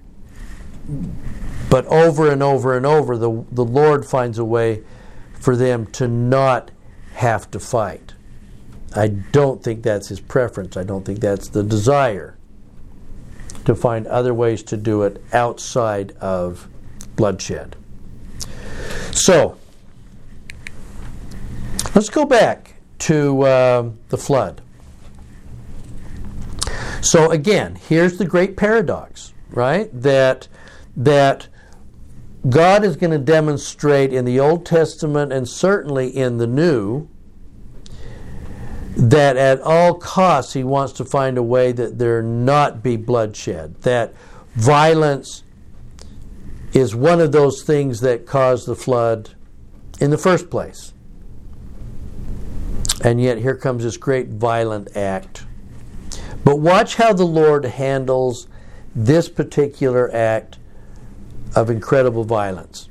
but 1.69 1.85
over 1.87 2.31
and 2.31 2.41
over 2.41 2.77
and 2.77 2.85
over, 2.85 3.17
the, 3.17 3.45
the 3.51 3.65
Lord 3.65 4.05
finds 4.05 4.39
a 4.39 4.45
way 4.45 4.83
for 5.33 5.57
them 5.57 5.85
to 5.87 6.07
not 6.07 6.71
have 7.15 7.51
to 7.51 7.59
fight. 7.59 8.13
I 8.95 9.09
don't 9.09 9.61
think 9.61 9.83
that's 9.83 10.07
his 10.07 10.21
preference. 10.21 10.77
I 10.77 10.83
don't 10.83 11.03
think 11.03 11.19
that's 11.19 11.49
the 11.49 11.61
desire 11.61 12.37
to 13.65 13.75
find 13.75 14.07
other 14.07 14.33
ways 14.33 14.63
to 14.63 14.77
do 14.77 15.03
it 15.03 15.21
outside 15.33 16.11
of 16.21 16.69
bloodshed. 17.17 17.75
So, 19.11 19.57
let's 21.93 22.09
go 22.09 22.23
back 22.23 22.75
to 22.99 23.41
uh, 23.41 23.89
the 24.07 24.17
flood. 24.17 24.61
So 27.07 27.31
again, 27.31 27.75
here's 27.75 28.17
the 28.17 28.25
great 28.25 28.57
paradox, 28.57 29.33
right? 29.51 29.89
That 29.93 30.49
that 30.97 31.47
God 32.49 32.83
is 32.83 32.97
going 32.97 33.11
to 33.11 33.17
demonstrate 33.17 34.11
in 34.11 34.25
the 34.25 34.41
Old 34.41 34.65
Testament 34.65 35.31
and 35.31 35.47
certainly 35.47 36.09
in 36.09 36.37
the 36.37 36.47
New 36.47 37.07
that 38.97 39.37
at 39.37 39.61
all 39.61 39.93
costs 39.93 40.51
he 40.51 40.65
wants 40.65 40.91
to 40.93 41.05
find 41.05 41.37
a 41.37 41.43
way 41.43 41.71
that 41.71 41.97
there 41.97 42.21
not 42.21 42.83
be 42.83 42.97
bloodshed, 42.97 43.81
that 43.83 44.13
violence 44.55 45.43
is 46.73 46.93
one 46.93 47.21
of 47.21 47.31
those 47.31 47.63
things 47.63 48.01
that 48.01 48.25
caused 48.25 48.67
the 48.67 48.75
flood 48.75 49.33
in 50.01 50.11
the 50.11 50.17
first 50.17 50.49
place. 50.49 50.91
And 53.01 53.21
yet 53.21 53.37
here 53.37 53.55
comes 53.55 53.83
this 53.83 53.95
great 53.95 54.27
violent 54.27 54.97
act. 54.97 55.46
But 56.47 56.59
watch 56.59 56.95
how 56.95 57.11
the 57.11 57.25
Lord 57.25 57.65
handles 57.65 58.47
this 58.95 59.27
particular 59.27 60.09
act 60.15 60.57
of 61.53 61.69
incredible 61.69 62.23
violence. 62.23 62.87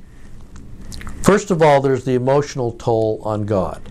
First 1.23 1.49
of 1.49 1.63
all, 1.63 1.81
there's 1.81 2.05
the 2.05 2.13
emotional 2.13 2.71
toll 2.73 3.19
on 3.23 3.47
God. 3.47 3.81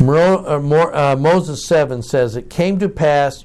Uh, 0.00 0.56
uh, 0.56 1.16
Moses 1.20 1.66
7 1.66 2.02
says, 2.02 2.34
It 2.34 2.48
came 2.48 2.78
to 2.78 2.88
pass 2.88 3.44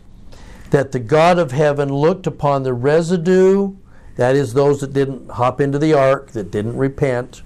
that 0.69 0.93
the 0.93 0.99
God 0.99 1.37
of 1.37 1.51
heaven 1.51 1.89
looked 1.89 2.25
upon 2.25 2.63
the 2.63 2.73
residue 2.73 3.75
that 4.15 4.33
is, 4.33 4.53
those 4.53 4.79
that 4.79 4.93
didn't 4.93 5.31
hop 5.31 5.59
into 5.59 5.77
the 5.77 5.93
ark, 5.93 6.31
that 6.31 6.51
didn't 6.51 6.77
repent. 6.77 7.41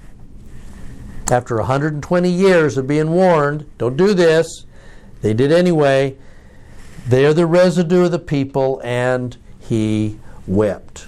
After 1.32 1.56
120 1.56 2.30
years 2.30 2.78
of 2.78 2.86
being 2.86 3.10
warned, 3.10 3.66
don't 3.80 3.98
do 3.98 4.14
this, 4.14 4.68
they 5.24 5.34
did 5.34 5.52
anyway. 5.52 6.16
They 7.08 7.26
are 7.26 7.34
the 7.34 7.46
residue 7.46 8.06
of 8.06 8.12
the 8.12 8.20
people, 8.20 8.82
and 8.84 9.36
he 9.60 10.20
wept. 10.48 11.08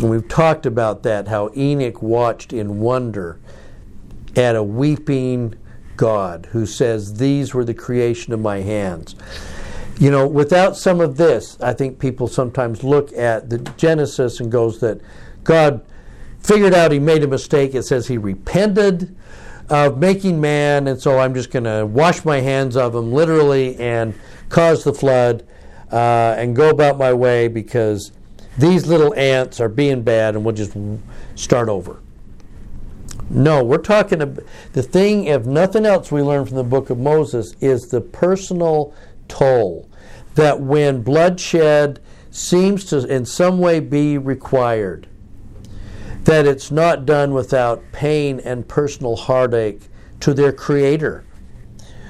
And 0.00 0.10
we've 0.10 0.28
talked 0.28 0.66
about 0.66 1.02
that, 1.02 1.28
how 1.28 1.50
Enoch 1.56 2.00
watched 2.02 2.52
in 2.52 2.80
wonder 2.80 3.40
at 4.36 4.54
a 4.54 4.62
weeping 4.62 5.54
God 5.96 6.48
who 6.52 6.64
says, 6.66 7.14
These 7.14 7.52
were 7.54 7.64
the 7.64 7.74
creation 7.74 8.32
of 8.32 8.40
my 8.40 8.60
hands. 8.60 9.16
You 9.98 10.12
know, 10.12 10.28
without 10.28 10.76
some 10.76 11.00
of 11.00 11.16
this, 11.16 11.60
I 11.60 11.72
think 11.72 11.98
people 11.98 12.28
sometimes 12.28 12.84
look 12.84 13.12
at 13.14 13.50
the 13.50 13.58
Genesis 13.76 14.38
and 14.38 14.52
goes 14.52 14.78
that 14.78 15.00
God 15.42 15.84
figured 16.38 16.72
out 16.72 16.92
he 16.92 17.00
made 17.00 17.24
a 17.24 17.28
mistake. 17.28 17.74
It 17.74 17.82
says 17.82 18.06
he 18.06 18.16
repented 18.16 19.16
of 19.70 19.98
making 19.98 20.40
man, 20.40 20.86
and 20.88 21.00
so 21.00 21.18
I'm 21.18 21.34
just 21.34 21.50
going 21.50 21.64
to 21.64 21.84
wash 21.84 22.24
my 22.24 22.40
hands 22.40 22.76
of 22.76 22.94
him 22.94 23.12
literally 23.12 23.76
and 23.76 24.14
cause 24.48 24.84
the 24.84 24.94
flood 24.94 25.46
uh, 25.92 26.34
and 26.38 26.56
go 26.56 26.70
about 26.70 26.98
my 26.98 27.12
way 27.12 27.48
because 27.48 28.12
these 28.56 28.86
little 28.86 29.14
ants 29.14 29.60
are 29.60 29.68
being 29.68 30.02
bad 30.02 30.34
and 30.34 30.44
we'll 30.44 30.54
just 30.54 30.76
start 31.34 31.68
over. 31.68 32.00
No, 33.30 33.62
we're 33.62 33.78
talking 33.78 34.22
about 34.22 34.44
the 34.72 34.82
thing, 34.82 35.24
if 35.24 35.44
nothing 35.44 35.84
else, 35.84 36.10
we 36.10 36.22
learn 36.22 36.46
from 36.46 36.56
the 36.56 36.64
book 36.64 36.88
of 36.88 36.98
Moses 36.98 37.54
is 37.60 37.88
the 37.88 38.00
personal 38.00 38.94
toll 39.28 39.88
that 40.34 40.60
when 40.60 41.02
bloodshed 41.02 42.00
seems 42.30 42.84
to 42.86 43.04
in 43.06 43.26
some 43.26 43.58
way 43.58 43.80
be 43.80 44.16
required, 44.16 45.06
that 46.24 46.46
it's 46.46 46.70
not 46.70 47.06
done 47.06 47.32
without 47.32 47.82
pain 47.92 48.40
and 48.40 48.68
personal 48.68 49.16
heartache 49.16 49.82
to 50.20 50.34
their 50.34 50.52
creator, 50.52 51.24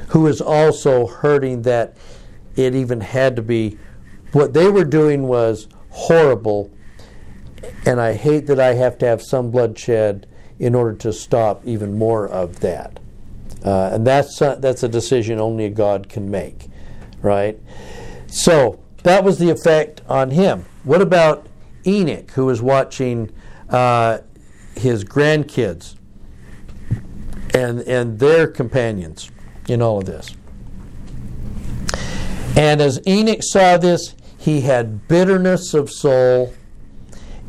who 0.08 0.26
is 0.26 0.40
also 0.40 1.06
hurting 1.06 1.62
that 1.62 1.96
it 2.56 2.74
even 2.74 3.00
had 3.00 3.36
to 3.36 3.42
be. 3.42 3.78
What 4.32 4.52
they 4.52 4.68
were 4.68 4.84
doing 4.84 5.22
was 5.22 5.68
horrible, 5.90 6.70
and 7.86 8.00
I 8.00 8.14
hate 8.14 8.46
that 8.46 8.60
I 8.60 8.74
have 8.74 8.98
to 8.98 9.06
have 9.06 9.22
some 9.22 9.50
bloodshed 9.50 10.26
in 10.58 10.74
order 10.74 10.94
to 10.96 11.12
stop 11.12 11.62
even 11.64 11.96
more 11.96 12.26
of 12.26 12.60
that. 12.60 12.98
Uh, 13.64 13.90
and 13.92 14.06
that's 14.06 14.40
a, 14.40 14.56
that's 14.60 14.82
a 14.82 14.88
decision 14.88 15.38
only 15.38 15.64
a 15.64 15.70
God 15.70 16.08
can 16.08 16.30
make, 16.30 16.66
right? 17.22 17.58
So 18.26 18.80
that 19.02 19.24
was 19.24 19.38
the 19.38 19.50
effect 19.50 20.02
on 20.08 20.30
him. 20.30 20.64
What 20.84 21.02
about 21.02 21.46
Enoch, 21.86 22.30
who 22.32 22.46
was 22.46 22.60
watching 22.60 23.30
uh, 23.70 24.18
his 24.74 25.04
grandkids 25.04 25.96
and, 27.54 27.80
and 27.80 28.18
their 28.18 28.46
companions 28.46 29.30
in 29.68 29.82
all 29.82 29.98
of 29.98 30.06
this? 30.06 30.34
And 32.56 32.80
as 32.80 33.00
Enoch 33.06 33.42
saw 33.42 33.76
this, 33.76 34.14
he 34.36 34.62
had 34.62 35.06
bitterness 35.08 35.74
of 35.74 35.90
soul, 35.90 36.54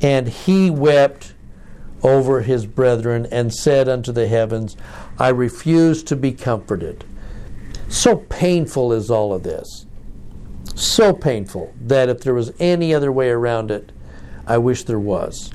and 0.02 0.28
he 0.28 0.70
wept 0.70 1.34
over 2.04 2.42
his 2.42 2.66
brethren 2.66 3.28
and 3.32 3.54
said 3.54 3.90
unto 3.90 4.12
the 4.12 4.28
heavens, 4.28 4.78
I 5.18 5.30
refuse 5.30 6.04
to 6.04 6.16
be 6.16 6.32
comforted. 6.32 7.04
So 7.88 8.18
painful 8.18 8.94
is 8.94 9.10
all 9.10 9.34
of 9.34 9.44
this 9.44 9.86
so 10.80 11.14
painful 11.14 11.74
that 11.82 12.10
if 12.10 12.22
there 12.22 12.34
was 12.34 12.54
any 12.60 12.94
other 12.94 13.12
way 13.12 13.30
around 13.30 13.72
it, 13.72 13.92
I 14.48 14.58
wish 14.58 14.84
there 14.84 15.00
was. 15.00 15.52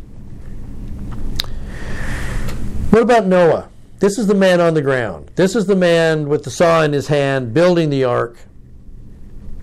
What 2.94 3.02
about 3.02 3.26
Noah? 3.26 3.70
This 3.98 4.18
is 4.20 4.28
the 4.28 4.36
man 4.36 4.60
on 4.60 4.74
the 4.74 4.80
ground. 4.80 5.32
This 5.34 5.56
is 5.56 5.66
the 5.66 5.74
man 5.74 6.28
with 6.28 6.44
the 6.44 6.50
saw 6.52 6.82
in 6.82 6.92
his 6.92 7.08
hand 7.08 7.52
building 7.52 7.90
the 7.90 8.04
ark. 8.04 8.38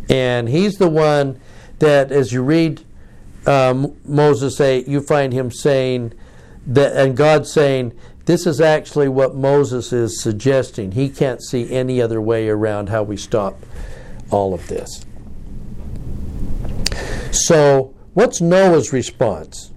And 0.10 0.50
he's 0.50 0.76
the 0.76 0.90
one 0.90 1.40
that, 1.80 2.12
as 2.12 2.34
you 2.34 2.44
read 2.44 2.84
um, 3.46 3.96
Moses 4.04 4.58
say, 4.58 4.84
you 4.84 5.00
find 5.00 5.32
him 5.32 5.50
saying 5.50 6.14
that, 6.68 6.92
and 6.98 7.16
God 7.16 7.48
saying 7.48 7.98
this 8.26 8.46
is 8.46 8.60
actually 8.60 9.08
what 9.08 9.34
Moses 9.34 9.94
is 9.94 10.22
suggesting. 10.22 10.92
He 10.92 11.08
can't 11.08 11.42
see 11.42 11.72
any 11.72 12.02
other 12.02 12.20
way 12.20 12.50
around 12.50 12.90
how 12.90 13.04
we 13.04 13.16
stop 13.16 13.58
all 14.30 14.54
of 14.54 14.68
this. 14.68 15.06
So, 17.32 17.94
what's 18.14 18.42
Noah's 18.42 18.92
response 18.92 19.72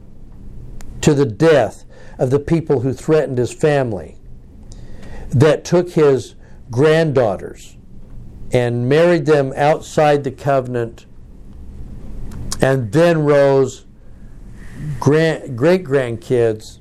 to 1.02 1.14
the 1.14 1.24
death 1.24 1.84
of 2.18 2.30
the 2.30 2.38
people 2.38 2.80
who 2.80 2.92
threatened 2.92 3.38
his 3.38 3.52
family, 3.52 4.16
that 5.30 5.64
took 5.64 5.90
his 5.90 6.34
granddaughters 6.70 7.76
and 8.52 8.88
married 8.88 9.26
them 9.26 9.52
outside 9.56 10.22
the 10.24 10.30
covenant, 10.30 11.06
and 12.60 12.92
then 12.92 13.24
rose 13.24 13.84
great 15.00 15.56
grandkids 15.56 16.78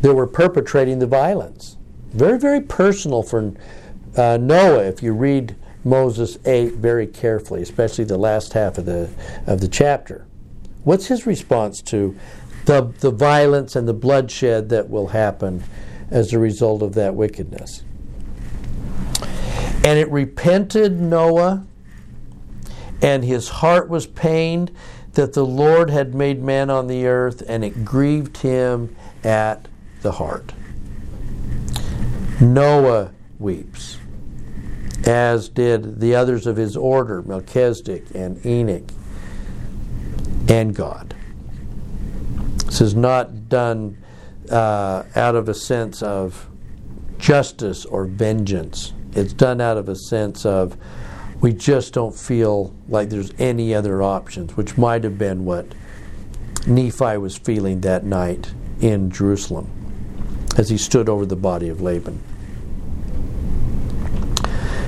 that 0.00 0.14
were 0.14 0.26
perpetrating 0.26 0.98
the 0.98 1.06
violence. 1.06 1.76
Very, 2.12 2.38
very 2.38 2.60
personal 2.60 3.22
for 3.22 3.54
uh, 4.16 4.38
Noah 4.38 4.84
if 4.84 5.02
you 5.02 5.12
read 5.12 5.56
Moses 5.84 6.38
8 6.44 6.74
very 6.74 7.06
carefully, 7.06 7.62
especially 7.62 8.04
the 8.04 8.18
last 8.18 8.52
half 8.54 8.78
of 8.78 8.86
the, 8.86 9.08
of 9.46 9.60
the 9.60 9.68
chapter. 9.68 10.26
What's 10.84 11.06
his 11.06 11.26
response 11.26 11.82
to 11.82 12.16
the, 12.66 12.92
the 13.00 13.10
violence 13.10 13.74
and 13.74 13.88
the 13.88 13.94
bloodshed 13.94 14.68
that 14.68 14.90
will 14.90 15.08
happen 15.08 15.64
as 16.10 16.32
a 16.32 16.38
result 16.38 16.82
of 16.82 16.94
that 16.94 17.14
wickedness? 17.14 17.82
And 19.84 19.98
it 19.98 20.10
repented 20.10 21.00
Noah, 21.00 21.64
and 23.00 23.24
his 23.24 23.48
heart 23.48 23.88
was 23.88 24.06
pained 24.06 24.72
that 25.12 25.32
the 25.32 25.46
Lord 25.46 25.90
had 25.90 26.14
made 26.14 26.42
man 26.42 26.68
on 26.68 26.88
the 26.88 27.06
earth, 27.06 27.42
and 27.48 27.64
it 27.64 27.84
grieved 27.84 28.38
him 28.38 28.94
at 29.24 29.68
the 30.02 30.12
heart. 30.12 30.52
Noah 32.40 33.12
weeps, 33.38 33.98
as 35.06 35.48
did 35.48 36.00
the 36.00 36.14
others 36.14 36.46
of 36.46 36.56
his 36.56 36.76
order, 36.76 37.22
Melchizedek 37.22 38.04
and 38.14 38.44
Enoch, 38.44 38.90
and 40.48 40.74
God. 40.74 41.15
This 42.66 42.80
is 42.80 42.94
not 42.94 43.48
done 43.48 43.96
uh, 44.50 45.04
out 45.14 45.34
of 45.34 45.48
a 45.48 45.54
sense 45.54 46.02
of 46.02 46.48
justice 47.18 47.84
or 47.86 48.04
vengeance. 48.04 48.92
It's 49.12 49.32
done 49.32 49.60
out 49.60 49.76
of 49.78 49.88
a 49.88 49.96
sense 49.96 50.44
of 50.44 50.76
we 51.40 51.52
just 51.52 51.94
don't 51.94 52.14
feel 52.14 52.74
like 52.88 53.08
there's 53.08 53.32
any 53.38 53.74
other 53.74 54.02
options, 54.02 54.56
which 54.56 54.76
might 54.76 55.04
have 55.04 55.18
been 55.18 55.44
what 55.44 55.66
Nephi 56.66 57.16
was 57.16 57.36
feeling 57.36 57.80
that 57.82 58.04
night 58.04 58.52
in 58.80 59.10
Jerusalem 59.10 59.70
as 60.56 60.68
he 60.68 60.78
stood 60.78 61.08
over 61.08 61.26
the 61.26 61.36
body 61.36 61.68
of 61.68 61.80
Laban. 61.80 62.22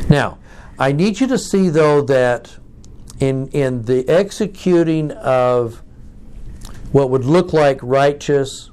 Now, 0.09 0.39
I 0.79 0.93
need 0.93 1.21
you 1.21 1.27
to 1.27 1.39
see, 1.39 1.69
though, 1.69 2.01
that 2.03 2.57
in, 3.21 3.49
in 3.49 3.83
the 3.83 4.09
executing 4.09 5.11
of 5.13 5.83
what 6.93 7.11
would 7.11 7.25
look 7.25 7.53
like 7.53 7.79
righteous 7.83 8.71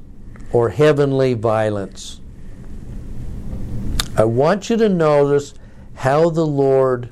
or 0.51 0.69
heavenly 0.69 1.33
violence, 1.33 2.21
I 4.17 4.23
want 4.23 4.69
you 4.69 4.77
to 4.77 4.87
notice 4.87 5.53
how 5.95 6.29
the 6.29 6.45
Lord 6.45 7.09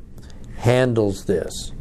handles 0.58 1.26
this 1.26 1.72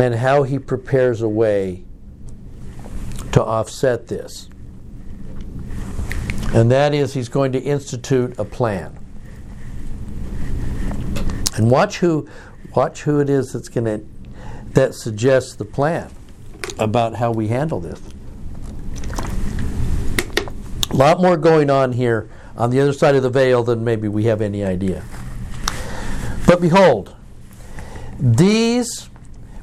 and 0.00 0.16
how 0.16 0.42
he 0.42 0.58
prepares 0.58 1.22
a 1.22 1.28
way 1.28 1.84
to 3.32 3.44
offset 3.44 4.08
this. 4.08 4.48
And 6.52 6.70
that 6.72 6.94
is, 6.94 7.14
he's 7.14 7.28
going 7.28 7.52
to 7.52 7.60
institute 7.60 8.36
a 8.38 8.44
plan. 8.44 8.98
And 11.56 11.70
watch 11.70 11.98
who, 11.98 12.28
watch 12.74 13.02
who 13.02 13.20
it 13.20 13.30
is 13.30 13.52
that's 13.52 13.68
going 13.68 13.84
to 13.84 14.04
that 14.72 14.94
suggests 14.94 15.54
the 15.56 15.64
plan 15.64 16.10
about 16.78 17.14
how 17.14 17.30
we 17.30 17.48
handle 17.48 17.80
this. 17.80 18.00
A 20.90 20.96
lot 20.96 21.20
more 21.20 21.36
going 21.36 21.70
on 21.70 21.92
here 21.92 22.28
on 22.56 22.70
the 22.70 22.80
other 22.80 22.92
side 22.92 23.14
of 23.14 23.22
the 23.22 23.30
veil 23.30 23.62
than 23.62 23.84
maybe 23.84 24.08
we 24.08 24.24
have 24.24 24.40
any 24.40 24.64
idea. 24.64 25.04
But 26.46 26.60
behold, 26.60 27.14
these 28.18 29.08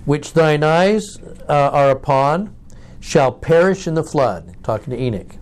which 0.05 0.33
thine 0.33 0.63
eyes 0.63 1.17
uh, 1.49 1.69
are 1.73 1.89
upon 1.89 2.55
shall 2.99 3.31
perish 3.31 3.87
in 3.87 3.93
the 3.93 4.03
flood. 4.03 4.55
Talking 4.63 4.91
to 4.91 5.01
Enoch. 5.01 5.35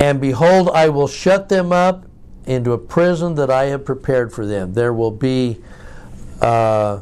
And 0.00 0.20
behold, 0.20 0.70
I 0.70 0.88
will 0.88 1.08
shut 1.08 1.48
them 1.48 1.72
up 1.72 2.06
into 2.46 2.72
a 2.72 2.78
prison 2.78 3.34
that 3.34 3.50
I 3.50 3.64
have 3.64 3.84
prepared 3.84 4.32
for 4.32 4.46
them. 4.46 4.72
There 4.72 4.92
will 4.92 5.10
be, 5.10 5.60
uh, 6.40 7.00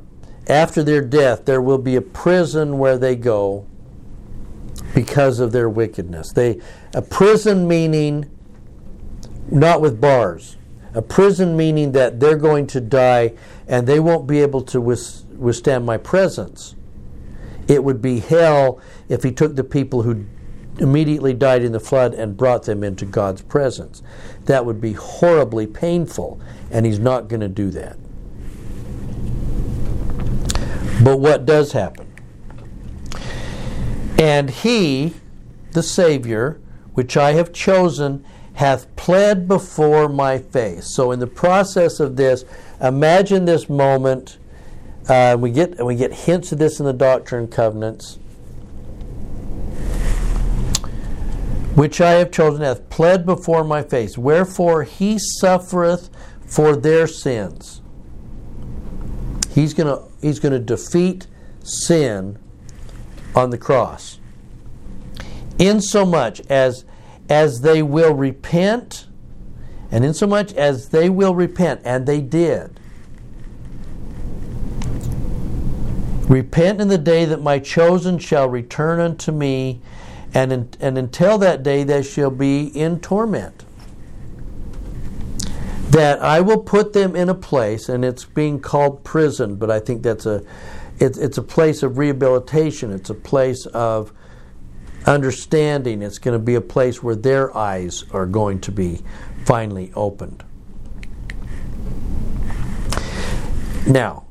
after 0.48 0.82
their 0.82 1.02
death, 1.02 1.44
there 1.44 1.60
will 1.60 1.78
be 1.78 1.96
a 1.96 2.00
prison 2.00 2.78
where 2.78 2.98
they 2.98 3.16
go 3.16 3.66
because 4.94 5.40
of 5.40 5.52
their 5.52 5.68
wickedness. 5.68 6.32
They, 6.32 6.60
a 6.94 7.02
prison 7.02 7.68
meaning 7.68 8.30
not 9.50 9.80
with 9.80 10.00
bars. 10.00 10.56
A 10.94 11.02
prison 11.02 11.56
meaning 11.56 11.92
that 11.92 12.20
they're 12.20 12.36
going 12.36 12.66
to 12.68 12.80
die 12.80 13.34
and 13.66 13.86
they 13.86 14.00
won't 14.00 14.26
be 14.26 14.40
able 14.40 14.62
to 14.62 14.80
withstand 14.80 15.84
my 15.84 15.98
presence. 15.98 16.74
It 17.66 17.84
would 17.84 18.00
be 18.00 18.20
hell 18.20 18.80
if 19.08 19.22
he 19.22 19.30
took 19.30 19.54
the 19.56 19.64
people 19.64 20.02
who 20.02 20.24
immediately 20.78 21.34
died 21.34 21.62
in 21.62 21.72
the 21.72 21.80
flood 21.80 22.14
and 22.14 22.36
brought 22.36 22.62
them 22.62 22.82
into 22.82 23.04
God's 23.04 23.42
presence. 23.42 24.02
That 24.46 24.64
would 24.64 24.80
be 24.80 24.94
horribly 24.94 25.66
painful, 25.66 26.40
and 26.70 26.86
he's 26.86 26.98
not 26.98 27.28
going 27.28 27.40
to 27.40 27.48
do 27.48 27.70
that. 27.70 27.98
But 31.02 31.20
what 31.20 31.46
does 31.46 31.72
happen? 31.72 32.06
And 34.18 34.50
he, 34.50 35.14
the 35.72 35.82
Savior, 35.82 36.60
which 36.94 37.16
I 37.16 37.32
have 37.32 37.52
chosen, 37.52 38.24
hath 38.54 38.94
pled 38.96 39.46
before 39.46 40.08
my 40.08 40.38
face. 40.38 40.92
So, 40.92 41.12
in 41.12 41.20
the 41.20 41.28
process 41.28 42.00
of 42.00 42.16
this, 42.16 42.44
imagine 42.80 43.44
this 43.44 43.68
moment. 43.68 44.38
Uh, 45.08 45.36
we 45.38 45.50
get 45.52 45.82
we 45.84 45.94
get 45.94 46.12
hints 46.12 46.50
of 46.50 46.58
this 46.58 46.80
in 46.80 46.86
the 46.86 46.92
Doctrine 46.92 47.44
and 47.44 47.52
Covenants. 47.52 48.18
Which 51.76 52.00
I 52.00 52.12
have 52.12 52.32
chosen 52.32 52.62
hath 52.62 52.90
pled 52.90 53.24
before 53.24 53.62
my 53.62 53.84
face. 53.84 54.18
Wherefore 54.18 54.82
he 54.82 55.16
suffereth 55.20 56.10
for 56.44 56.74
their 56.74 57.06
sins. 57.06 57.80
He's 59.54 59.72
gonna 59.72 60.07
he's 60.20 60.38
gonna 60.38 60.58
defeat 60.58 61.26
sin 61.62 62.38
on 63.34 63.50
the 63.50 63.58
cross. 63.58 64.18
Insomuch 65.58 66.40
as 66.48 66.84
as 67.28 67.60
they 67.60 67.82
will 67.82 68.14
repent, 68.14 69.06
and 69.90 70.04
insomuch 70.04 70.52
as 70.54 70.88
they 70.88 71.10
will 71.10 71.34
repent, 71.34 71.80
and 71.84 72.06
they 72.06 72.20
did. 72.20 72.80
Repent 76.28 76.80
in 76.80 76.88
the 76.88 76.98
day 76.98 77.24
that 77.24 77.42
my 77.42 77.58
chosen 77.58 78.18
shall 78.18 78.48
return 78.48 79.00
unto 79.00 79.32
me, 79.32 79.80
and, 80.34 80.52
in, 80.52 80.68
and 80.80 80.98
until 80.98 81.38
that 81.38 81.62
day 81.62 81.84
they 81.84 82.02
shall 82.02 82.30
be 82.30 82.66
in 82.66 83.00
torment. 83.00 83.64
That 85.90 86.20
I 86.20 86.40
will 86.40 86.60
put 86.60 86.92
them 86.92 87.16
in 87.16 87.28
a 87.28 87.34
place, 87.34 87.88
and 87.88 88.04
it's 88.04 88.24
being 88.24 88.60
called 88.60 89.04
prison, 89.04 89.56
but 89.56 89.70
I 89.70 89.80
think 89.80 90.02
that's 90.02 90.26
a 90.26 90.44
it's, 91.00 91.16
it's 91.16 91.38
a 91.38 91.42
place 91.42 91.82
of 91.82 91.98
rehabilitation. 91.98 92.92
It's 92.92 93.10
a 93.10 93.14
place 93.14 93.66
of 93.66 94.12
understanding. 95.06 96.02
It's 96.02 96.18
going 96.18 96.38
to 96.38 96.44
be 96.44 96.56
a 96.56 96.60
place 96.60 97.02
where 97.02 97.14
their 97.14 97.56
eyes 97.56 98.04
are 98.10 98.26
going 98.26 98.60
to 98.62 98.72
be 98.72 99.02
finally 99.44 99.92
opened. 99.94 100.44
Now, 103.86 104.26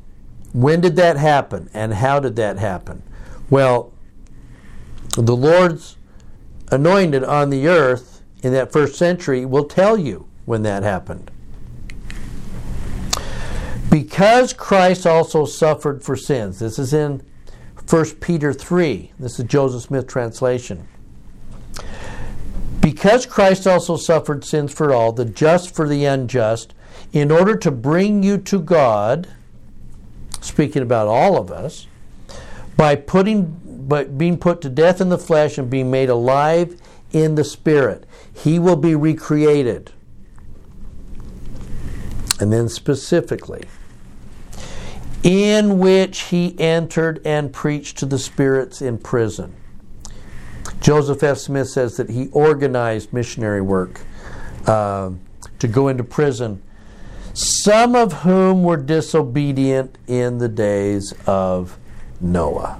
when 0.53 0.81
did 0.81 0.95
that 0.97 1.17
happen 1.17 1.69
and 1.73 1.93
how 1.93 2.19
did 2.19 2.35
that 2.35 2.57
happen? 2.57 3.01
Well, 3.49 3.93
the 5.15 5.35
Lord's 5.35 5.97
anointed 6.69 7.23
on 7.23 7.49
the 7.49 7.67
earth 7.67 8.21
in 8.43 8.53
that 8.53 8.71
first 8.71 8.95
century 8.95 9.45
will 9.45 9.65
tell 9.65 9.97
you 9.97 10.27
when 10.45 10.63
that 10.63 10.83
happened. 10.83 11.31
Because 13.89 14.53
Christ 14.53 15.05
also 15.05 15.45
suffered 15.45 16.03
for 16.03 16.15
sins. 16.15 16.59
This 16.59 16.77
is 16.77 16.93
in 16.93 17.23
1 17.89 18.05
Peter 18.15 18.53
3. 18.53 19.13
This 19.17 19.39
is 19.39 19.45
Joseph 19.45 19.83
Smith 19.83 20.07
translation. 20.07 20.87
Because 22.81 23.25
Christ 23.25 23.65
also 23.65 23.95
suffered 23.95 24.43
sins 24.43 24.73
for 24.73 24.93
all, 24.93 25.11
the 25.11 25.25
just 25.25 25.75
for 25.75 25.87
the 25.87 26.05
unjust, 26.05 26.73
in 27.13 27.31
order 27.31 27.55
to 27.55 27.71
bring 27.71 28.23
you 28.23 28.37
to 28.39 28.59
God, 28.59 29.29
speaking 30.41 30.81
about 30.81 31.07
all 31.07 31.37
of 31.37 31.51
us, 31.51 31.87
by 32.75 32.95
putting 32.95 33.59
but 33.87 34.17
being 34.17 34.37
put 34.37 34.61
to 34.61 34.69
death 34.69 34.99
in 34.99 35.09
the 35.09 35.17
flesh 35.17 35.57
and 35.57 35.69
being 35.69 35.89
made 35.89 36.09
alive 36.09 36.79
in 37.13 37.35
the 37.35 37.43
spirit. 37.43 38.05
He 38.33 38.59
will 38.59 38.75
be 38.75 38.95
recreated. 38.95 39.91
And 42.39 42.51
then 42.51 42.67
specifically, 42.67 43.63
in 45.23 45.79
which 45.79 46.21
he 46.23 46.57
entered 46.59 47.21
and 47.25 47.51
preached 47.51 47.97
to 47.97 48.05
the 48.05 48.19
spirits 48.19 48.81
in 48.81 48.97
prison. 48.97 49.53
Joseph 50.79 51.23
F. 51.23 51.37
Smith 51.37 51.69
says 51.69 51.97
that 51.97 52.09
he 52.09 52.29
organized 52.31 53.11
missionary 53.11 53.61
work 53.61 54.01
uh, 54.67 55.11
to 55.59 55.67
go 55.67 55.87
into 55.87 56.03
prison, 56.03 56.61
some 57.33 57.95
of 57.95 58.13
whom 58.13 58.63
were 58.63 58.77
disobedient 58.77 59.97
in 60.07 60.37
the 60.37 60.49
days 60.49 61.13
of 61.25 61.77
Noah, 62.21 62.79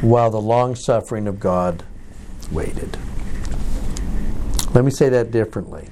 while 0.00 0.30
the 0.30 0.40
long 0.40 0.74
suffering 0.74 1.26
of 1.26 1.38
God 1.38 1.84
waited. 2.50 2.98
Let 4.74 4.84
me 4.84 4.90
say 4.90 5.08
that 5.08 5.30
differently. 5.30 5.88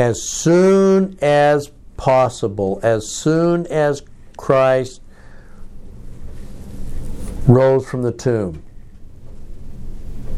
As 0.00 0.22
soon 0.22 1.18
as 1.20 1.70
possible, 1.98 2.80
as 2.82 3.06
soon 3.06 3.66
as 3.66 4.02
Christ 4.38 5.02
rose 7.46 7.86
from 7.86 8.00
the 8.00 8.10
tomb, 8.10 8.62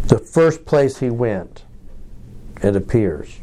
the 0.09 0.19
first 0.19 0.65
place 0.65 0.99
he 0.99 1.11
went, 1.11 1.63
it 2.61 2.75
appears, 2.75 3.39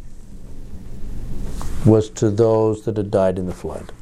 was 1.85 2.09
to 2.09 2.29
those 2.29 2.83
that 2.83 2.97
had 2.97 3.11
died 3.11 3.39
in 3.39 3.45
the 3.45 3.53
flood. 3.53 3.93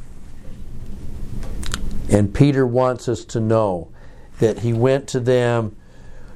And 2.10 2.34
Peter 2.34 2.66
wants 2.66 3.08
us 3.08 3.26
to 3.26 3.40
know 3.40 3.90
that 4.40 4.62
he 4.62 4.74
went 4.74 5.08
to 5.10 5.20
them, 5.20 5.76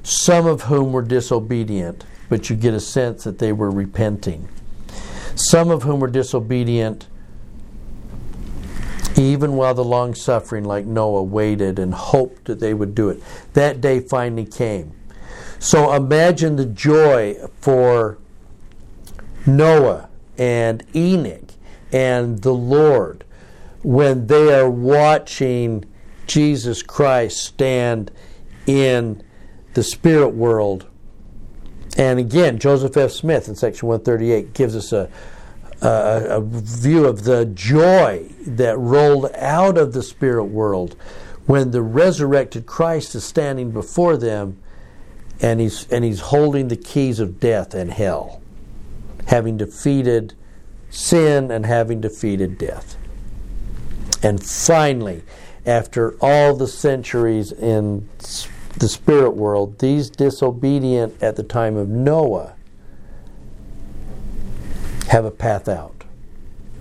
some 0.04 0.46
of 0.46 0.62
whom 0.62 0.92
were 0.92 1.02
disobedient, 1.02 2.04
but 2.28 2.48
you 2.48 2.54
get 2.54 2.72
a 2.72 2.78
sense 2.78 3.24
that 3.24 3.40
they 3.40 3.52
were 3.52 3.72
repenting. 3.72 4.48
Some 5.34 5.70
of 5.70 5.82
whom 5.82 6.00
were 6.00 6.08
disobedient, 6.08 7.08
even 9.16 9.54
while 9.54 9.74
the 9.74 9.84
long 9.84 10.14
suffering, 10.14 10.64
like 10.64 10.84
Noah, 10.84 11.22
waited 11.22 11.78
and 11.78 11.94
hoped 11.94 12.46
that 12.46 12.60
they 12.60 12.74
would 12.74 12.94
do 12.94 13.08
it. 13.08 13.22
That 13.54 13.80
day 13.80 14.00
finally 14.00 14.46
came. 14.46 14.92
So 15.58 15.92
imagine 15.92 16.56
the 16.56 16.66
joy 16.66 17.36
for 17.60 18.18
Noah 19.46 20.08
and 20.36 20.84
Enoch 20.94 21.52
and 21.92 22.42
the 22.42 22.54
Lord 22.54 23.24
when 23.82 24.26
they 24.26 24.52
are 24.52 24.70
watching 24.70 25.84
Jesus 26.26 26.82
Christ 26.82 27.38
stand 27.38 28.10
in 28.66 29.22
the 29.74 29.82
spirit 29.82 30.30
world. 30.30 30.86
And 31.96 32.18
again, 32.18 32.58
Joseph 32.58 32.96
F. 32.96 33.10
Smith 33.10 33.48
in 33.48 33.54
section 33.54 33.88
138 33.88 34.54
gives 34.54 34.74
us 34.74 34.92
a, 34.92 35.10
a, 35.82 36.38
a 36.38 36.40
view 36.40 37.06
of 37.06 37.24
the 37.24 37.46
joy 37.46 38.28
that 38.46 38.78
rolled 38.78 39.30
out 39.34 39.76
of 39.76 39.92
the 39.92 40.02
spirit 40.02 40.44
world 40.44 40.96
when 41.46 41.70
the 41.70 41.82
resurrected 41.82 42.66
Christ 42.66 43.14
is 43.14 43.24
standing 43.24 43.72
before 43.72 44.16
them 44.16 44.58
and 45.40 45.60
he's, 45.60 45.90
and 45.90 46.04
he's 46.04 46.20
holding 46.20 46.68
the 46.68 46.76
keys 46.76 47.18
of 47.18 47.40
death 47.40 47.74
and 47.74 47.90
hell, 47.92 48.40
having 49.26 49.56
defeated 49.56 50.34
sin 50.88 51.50
and 51.50 51.66
having 51.66 52.00
defeated 52.00 52.58
death. 52.58 52.96
And 54.22 54.42
finally, 54.42 55.24
after 55.66 56.16
all 56.20 56.54
the 56.54 56.68
centuries 56.68 57.50
in 57.50 58.08
the 58.78 58.88
spirit 58.88 59.30
world, 59.30 59.78
these 59.78 60.10
disobedient 60.10 61.22
at 61.22 61.36
the 61.36 61.42
time 61.42 61.76
of 61.76 61.88
Noah 61.88 62.54
have 65.08 65.24
a 65.24 65.30
path 65.30 65.68
out 65.68 66.04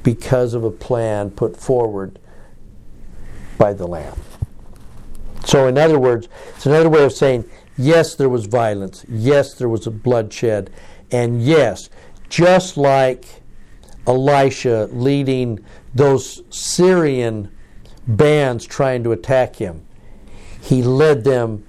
because 0.03 0.53
of 0.53 0.63
a 0.63 0.71
plan 0.71 1.31
put 1.31 1.57
forward 1.57 2.17
by 3.57 3.73
the 3.73 3.85
Lamb. 3.85 4.17
So, 5.45 5.67
in 5.67 5.77
other 5.77 5.99
words, 5.99 6.27
it's 6.55 6.65
another 6.65 6.89
way 6.89 7.03
of 7.03 7.11
saying 7.11 7.49
yes, 7.77 8.15
there 8.15 8.29
was 8.29 8.45
violence, 8.45 9.05
yes, 9.09 9.53
there 9.55 9.69
was 9.69 9.87
a 9.87 9.91
bloodshed, 9.91 10.69
and 11.11 11.43
yes, 11.43 11.89
just 12.29 12.77
like 12.77 13.25
Elisha 14.07 14.89
leading 14.91 15.63
those 15.93 16.41
Syrian 16.49 17.51
bands 18.07 18.65
trying 18.65 19.03
to 19.03 19.11
attack 19.11 19.55
him, 19.55 19.85
he 20.61 20.81
led 20.81 21.23
them 21.23 21.65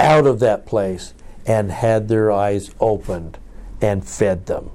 out 0.00 0.26
of 0.26 0.40
that 0.40 0.66
place 0.66 1.14
and 1.46 1.70
had 1.70 2.08
their 2.08 2.32
eyes 2.32 2.70
opened 2.80 3.38
and 3.80 4.04
fed 4.04 4.46
them. 4.46 4.70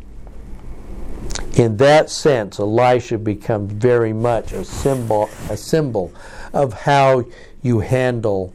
In 1.55 1.77
that 1.77 2.09
sense, 2.09 2.59
Elisha 2.59 3.17
becomes 3.17 3.71
very 3.73 4.13
much 4.13 4.51
a 4.51 4.63
symbol, 4.65 5.29
a 5.49 5.57
symbol 5.57 6.13
of 6.53 6.73
how 6.73 7.25
you 7.61 7.79
handle 7.79 8.53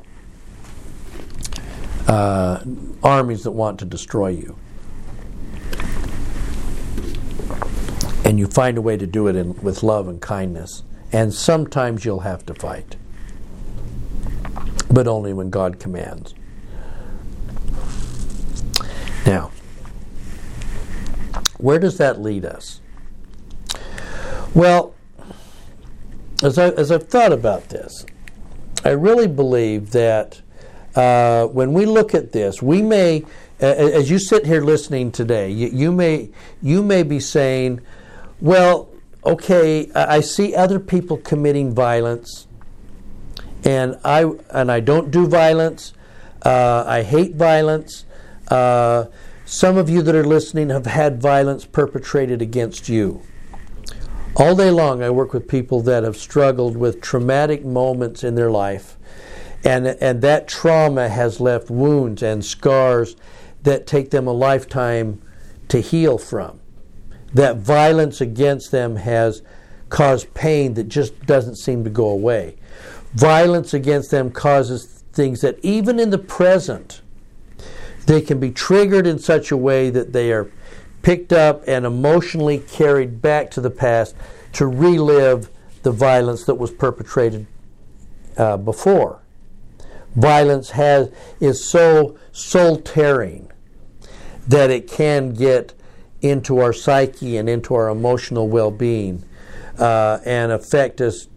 uh, 2.07 2.62
armies 3.03 3.45
that 3.45 3.53
want 3.53 3.79
to 3.79 3.85
destroy 3.85 4.29
you. 4.29 4.57
And 8.25 8.39
you 8.39 8.47
find 8.47 8.77
a 8.79 8.83
way 8.83 8.97
to 8.97 9.07
do 9.07 9.29
it 9.29 9.37
in, 9.37 9.55
with 9.62 9.83
love 9.83 10.07
and 10.07 10.21
kindness. 10.21 10.83
And 11.12 11.33
sometimes 11.35 12.05
you'll 12.05 12.21
have 12.21 12.45
to 12.47 12.55
fight, 12.55 12.97
but 14.91 15.09
only 15.09 15.33
when 15.33 15.51
God 15.51 15.81
commands. 15.81 16.35
Now, 19.27 19.51
where 21.59 21.79
does 21.79 21.99
that 21.99 22.21
lead 22.21 22.45
us? 22.45 22.81
Well, 24.55 24.95
as, 26.43 26.59
I, 26.59 26.68
as 26.71 26.91
I've 26.91 27.09
thought 27.09 27.33
about 27.33 27.68
this, 27.68 28.07
I 28.85 28.91
really 28.91 29.27
believe 29.27 29.91
that 29.91 30.41
uh, 30.97 31.47
when 31.47 31.73
we 31.73 31.87
look 31.87 32.14
at 32.14 32.33
this, 32.33 32.62
we 32.62 32.83
may, 32.83 33.25
as 33.61 34.11
you 34.11 34.18
sit 34.18 34.47
here 34.47 34.62
listening 34.62 35.12
today, 35.12 35.51
you, 35.51 35.68
you, 35.68 35.93
may 35.93 36.31
you 36.62 36.83
may 36.83 37.03
be 37.03 37.21
saying, 37.21 37.81
"Well, 38.41 38.89
okay, 39.25 39.91
I 39.95 40.21
see 40.21 40.55
other 40.55 40.81
people 40.81 41.18
committing 41.18 41.75
violence, 41.75 42.49
and 43.64 43.99
I 44.03 44.25
and 44.51 44.73
I 44.73 44.81
don't 44.81 45.11
do 45.11 45.27
violence. 45.27 45.93
Uh, 46.43 46.85
I 46.87 47.03
hate 47.03 47.37
violence. 47.37 48.07
Uh, 48.51 49.07
some 49.45 49.77
of 49.77 49.89
you 49.89 50.03
that 50.03 50.15
are 50.15 50.27
listening 50.27 50.69
have 50.71 50.87
had 50.87 51.21
violence 51.21 51.65
perpetrated 51.65 52.43
against 52.43 52.89
you." 52.89 53.23
All 54.37 54.55
day 54.55 54.71
long, 54.71 55.03
I 55.03 55.11
work 55.11 55.33
with 55.33 55.49
people 55.49 55.81
that 55.83 56.05
have 56.05 56.17
struggled 56.17 56.77
with 56.77 57.01
traumatic 57.01 57.65
moments 57.65 58.23
in 58.23 58.37
their 58.37 58.51
life, 58.51 58.97
and, 59.65 59.87
and 59.87 60.23
that 60.23 60.47
trauma 60.47 61.09
has 61.09 61.41
left 61.41 61.69
wounds 61.69 62.23
and 62.23 62.45
scars 62.45 63.17
that 63.63 63.87
take 63.87 64.11
them 64.11 64.27
a 64.27 64.33
lifetime 64.33 65.21
to 65.69 65.81
heal 65.81 66.17
from. 66.17 66.61
That 67.35 67.57
violence 67.57 68.21
against 68.21 68.71
them 68.71 68.97
has 68.97 69.43
caused 69.89 70.33
pain 70.35 70.75
that 70.75 70.89
just 70.89 71.27
doesn't 71.27 71.57
seem 71.57 71.85
to 71.85 71.91
go 71.91 72.09
away. 72.09 72.57
Violence 73.15 73.75
against 73.75 74.11
them 74.11 74.31
causes 74.31 75.05
things 75.13 75.41
that, 75.41 75.59
even 75.63 75.99
in 75.99 76.11
the 76.11 76.19
present, 76.19 77.00
they 78.11 78.21
can 78.21 78.41
be 78.41 78.51
triggered 78.51 79.07
in 79.07 79.21
such 79.21 79.53
a 79.53 79.57
way 79.57 79.89
that 79.89 80.13
they 80.13 80.33
are 80.33 80.51
picked 81.01 81.33
up 81.33 81.63
and 81.69 81.87
emotionally 81.87 82.59
carried 82.59 83.23
back 83.23 83.53
to 83.53 83.61
the 83.61 83.71
past 83.71 84.17
to 84.53 84.67
relive 84.67 85.49
the 85.85 85.93
violence 85.93 86.43
that 86.43 86.57
was 86.57 86.73
perpetrated 86.73 87.47
uh, 88.37 88.57
before. 88.57 89.23
Violence 90.17 90.71
has 90.71 91.09
is 91.39 91.65
so 91.65 92.19
soul 92.33 92.79
tearing 92.79 93.49
that 94.49 94.71
it 94.71 94.89
can 94.89 95.33
get 95.33 95.73
into 96.21 96.59
our 96.59 96.73
psyche 96.73 97.37
and 97.37 97.49
into 97.49 97.77
our 97.77 97.89
emotional 97.89 98.49
well 98.49 98.73
being 98.73 99.23
uh, 99.79 100.19
and 100.25 100.51
affect 100.51 101.01
us 101.01 101.29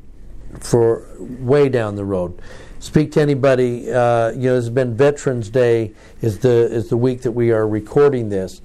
for 0.59 1.07
way 1.19 1.69
down 1.69 1.95
the 1.95 2.05
road. 2.05 2.41
Speak 2.83 3.13
to 3.13 3.21
anybody. 3.21 3.89
Uh, 3.89 4.31
you 4.31 4.49
know, 4.49 4.57
it's 4.57 4.67
been 4.67 4.93
Veterans 4.93 5.49
Day 5.49 5.93
is 6.21 6.39
the 6.39 6.49
is 6.49 6.89
the 6.89 6.97
week 6.97 7.21
that 7.21 7.31
we 7.31 7.49
are 7.49 7.65
recording 7.65 8.27
this. 8.27 8.61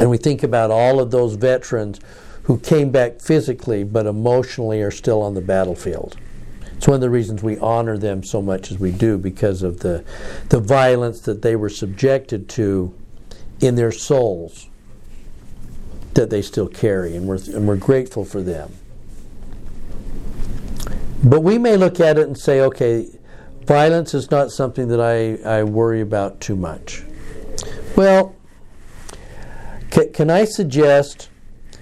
And 0.00 0.10
we 0.10 0.16
think 0.16 0.42
about 0.42 0.72
all 0.72 0.98
of 0.98 1.12
those 1.12 1.36
veterans 1.36 2.00
who 2.42 2.58
came 2.58 2.90
back 2.90 3.20
physically 3.20 3.84
but 3.84 4.06
emotionally 4.06 4.82
are 4.82 4.90
still 4.90 5.22
on 5.22 5.34
the 5.34 5.40
battlefield. 5.40 6.16
It's 6.76 6.88
one 6.88 6.96
of 6.96 7.00
the 7.00 7.08
reasons 7.08 7.44
we 7.44 7.56
honor 7.58 7.96
them 7.96 8.24
so 8.24 8.42
much 8.42 8.72
as 8.72 8.80
we 8.80 8.90
do 8.90 9.16
because 9.16 9.62
of 9.62 9.78
the, 9.78 10.04
the 10.48 10.58
violence 10.58 11.20
that 11.20 11.40
they 11.40 11.54
were 11.54 11.70
subjected 11.70 12.48
to 12.48 12.92
in 13.60 13.76
their 13.76 13.92
souls 13.92 14.68
that 16.14 16.30
they 16.30 16.42
still 16.42 16.68
carry, 16.68 17.14
and 17.14 17.28
we're, 17.28 17.38
and 17.54 17.68
we're 17.68 17.76
grateful 17.76 18.24
for 18.24 18.42
them. 18.42 18.72
But 21.22 21.40
we 21.42 21.58
may 21.58 21.76
look 21.76 22.00
at 22.00 22.18
it 22.18 22.26
and 22.26 22.36
say, 22.36 22.60
okay, 22.60 23.08
violence 23.62 24.14
is 24.14 24.30
not 24.30 24.50
something 24.50 24.88
that 24.88 25.00
I, 25.00 25.36
I 25.48 25.62
worry 25.62 26.00
about 26.00 26.40
too 26.40 26.56
much. 26.56 27.02
Well, 27.96 28.34
can, 29.90 30.12
can 30.12 30.30
I 30.30 30.44
suggest 30.44 31.30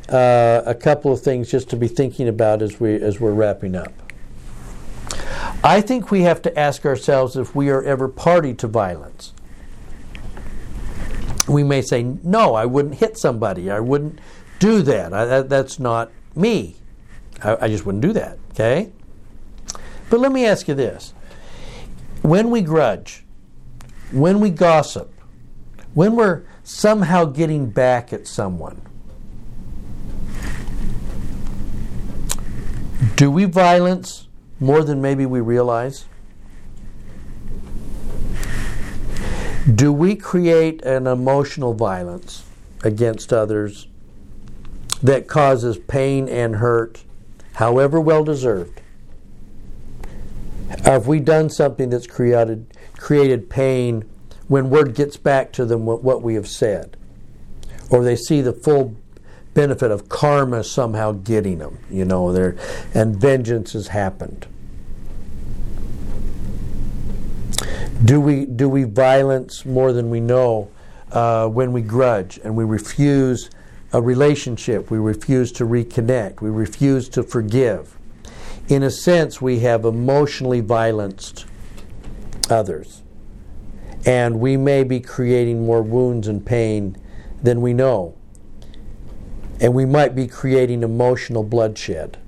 uh, 0.09 0.63
a 0.67 0.75
couple 0.75 1.13
of 1.13 1.23
things 1.23 1.51
just 1.51 1.71
to 1.71 1.77
be 1.77 1.89
thinking 1.89 2.29
about 2.29 2.63
as 2.63 2.79
we 2.79 2.95
as 2.95 3.19
we're 3.19 3.33
wrapping 3.33 3.75
up? 3.75 3.93
I 5.65 5.81
think 5.81 6.11
we 6.11 6.23
have 6.23 6.43
to 6.43 6.59
ask 6.59 6.85
ourselves 6.85 7.37
if 7.37 7.55
we 7.55 7.71
are 7.71 7.83
ever 7.83 8.09
party 8.09 8.53
to 8.55 8.67
violence. 8.67 9.33
We 11.49 11.63
may 11.63 11.83
say, 11.83 12.03
"No, 12.03 12.55
I 12.55 12.67
wouldn't 12.67 12.97
hit 12.97 13.17
somebody. 13.17 13.71
I 13.71 13.81
wouldn't 13.81 14.19
do 14.59 14.83
that. 14.83 15.15
I, 15.15 15.25
that 15.25 15.49
that's 15.49 15.79
not 15.79 16.13
me. 16.35 16.77
I, 17.43 17.57
I 17.63 17.69
just 17.69 17.87
wouldn't 17.87 18.03
do 18.03 18.13
that." 18.13 18.39
Okay. 18.51 18.93
But 20.13 20.21
let 20.21 20.31
me 20.31 20.45
ask 20.45 20.69
you 20.69 20.75
this: 20.75 21.15
When 22.21 22.51
we 22.51 22.61
grudge, 22.61 23.25
when 24.11 24.41
we 24.41 24.51
gossip, 24.51 25.11
when 25.95 26.17
we're 26.17 26.43
somehow 26.63 27.25
getting 27.25 27.71
back 27.71 28.13
at 28.13 28.27
someone, 28.27 28.83
do 33.17 33.31
we 33.31 33.47
violence 33.47 34.29
more 34.61 34.85
than 34.85 35.01
maybe 35.01 35.25
we 35.25 35.41
realize? 35.41 36.05
Do 39.75 39.95
we 39.95 40.15
create 40.15 40.83
an 40.83 41.07
emotional 41.07 41.73
violence 41.73 42.45
against 42.85 43.33
others 43.33 43.89
that 45.03 45.27
causes 45.27 45.79
pain 45.79 46.29
and 46.29 46.57
hurt, 46.57 47.03
however 47.55 47.99
well 47.99 48.25
deserved? 48.25 48.82
Have 50.85 51.07
we 51.07 51.21
done 51.21 51.51
something 51.51 51.91
that's 51.91 52.07
created 52.07 52.67
created 53.03 53.51
pain 53.51 54.05
when 54.53 54.71
word 54.71 54.95
gets 54.95 55.17
back 55.17 55.53
to 55.53 55.65
them 55.65 55.87
what, 55.87 56.05
what 56.05 56.23
we 56.23 56.35
have 56.35 56.47
said. 56.47 56.97
Or 57.91 58.05
they 58.05 58.17
see 58.17 58.41
the 58.41 58.53
full 58.53 58.95
benefit 59.55 59.91
of 59.91 60.09
karma 60.09 60.63
somehow 60.63 61.13
getting 61.13 61.59
them, 61.59 61.79
you 61.91 62.05
know, 62.05 62.33
there 62.33 62.57
and 62.95 63.17
vengeance 63.17 63.73
has 63.73 63.89
happened. 63.89 64.47
Do 68.05 68.21
we 68.21 68.47
do 68.47 68.69
we 68.69 68.85
violence 68.85 69.65
more 69.65 69.93
than 69.93 70.11
we 70.11 70.21
know 70.21 70.71
uh, 71.13 71.49
when 71.49 71.73
we 71.73 71.83
grudge 71.83 72.39
and 72.45 72.57
we 72.57 72.65
refuse 72.65 73.51
a 73.93 74.03
relationship? 74.03 74.91
We 74.91 74.99
refuse 74.99 75.51
to 75.53 75.65
reconnect. 75.65 76.41
We 76.41 76.51
refuse 76.51 77.09
to 77.11 77.23
forgive. 77.23 77.97
In 78.69 78.83
a 78.83 78.91
sense, 78.91 79.43
we 79.43 79.61
have 79.61 79.85
emotionally 79.85 80.61
violenced 80.61 81.47
others 82.51 83.03
and 84.05 84.41
we 84.41 84.57
may 84.57 84.83
be 84.83 85.01
creating 85.01 85.65
more 85.65 85.83
wounds 85.83 86.27
and 86.27 86.45
pain 86.45 86.97
than 87.43 87.61
we 87.61 87.73
know. 87.73 88.17
And 89.61 89.75
we 89.75 89.85
might 89.85 90.15
be 90.15 90.27
creating 90.27 90.83
emotional 90.83 91.45
bloodshed. 91.45 92.19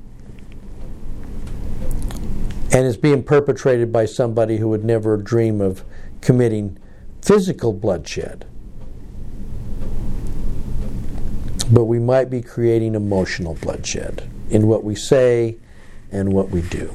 And 2.73 2.87
it's 2.87 2.97
being 2.97 3.23
perpetrated 3.23 3.93
by 3.93 4.05
somebody 4.05 4.59
who 4.59 4.69
would 4.69 4.85
never 4.85 5.17
dream 5.17 5.61
of 5.61 5.85
committing 6.21 6.79
physical 7.23 7.73
bloodshed. 7.73 8.47
But 11.73 11.85
we 11.85 11.99
might 11.99 12.31
be 12.31 12.41
creating 12.41 12.95
emotional 12.95 13.55
bloodshed 13.55 14.31
in 14.51 14.67
what 14.69 14.85
we 14.85 14.95
say 14.95 15.59
and 16.15 16.33
what 16.33 16.49
we 16.51 16.63
do 16.63 16.95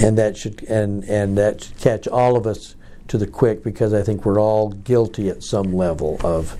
and 0.00 0.16
that 0.16 0.36
should 0.36 0.62
and 0.64 1.04
and 1.04 1.36
that 1.36 1.62
should 1.62 1.78
catch 1.78 2.08
all 2.08 2.36
of 2.36 2.46
us 2.46 2.74
to 3.08 3.18
the 3.18 3.26
quick 3.26 3.62
because 3.62 3.92
I 3.92 4.02
think 4.02 4.24
we're 4.24 4.40
all 4.40 4.70
guilty 4.70 5.28
at 5.28 5.42
some 5.42 5.72
level 5.74 6.18
of 6.24 6.56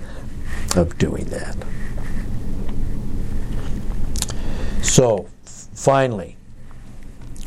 of 0.76 0.98
doing 0.98 1.24
that. 1.26 1.56
So, 4.82 5.28
finally, 5.44 6.36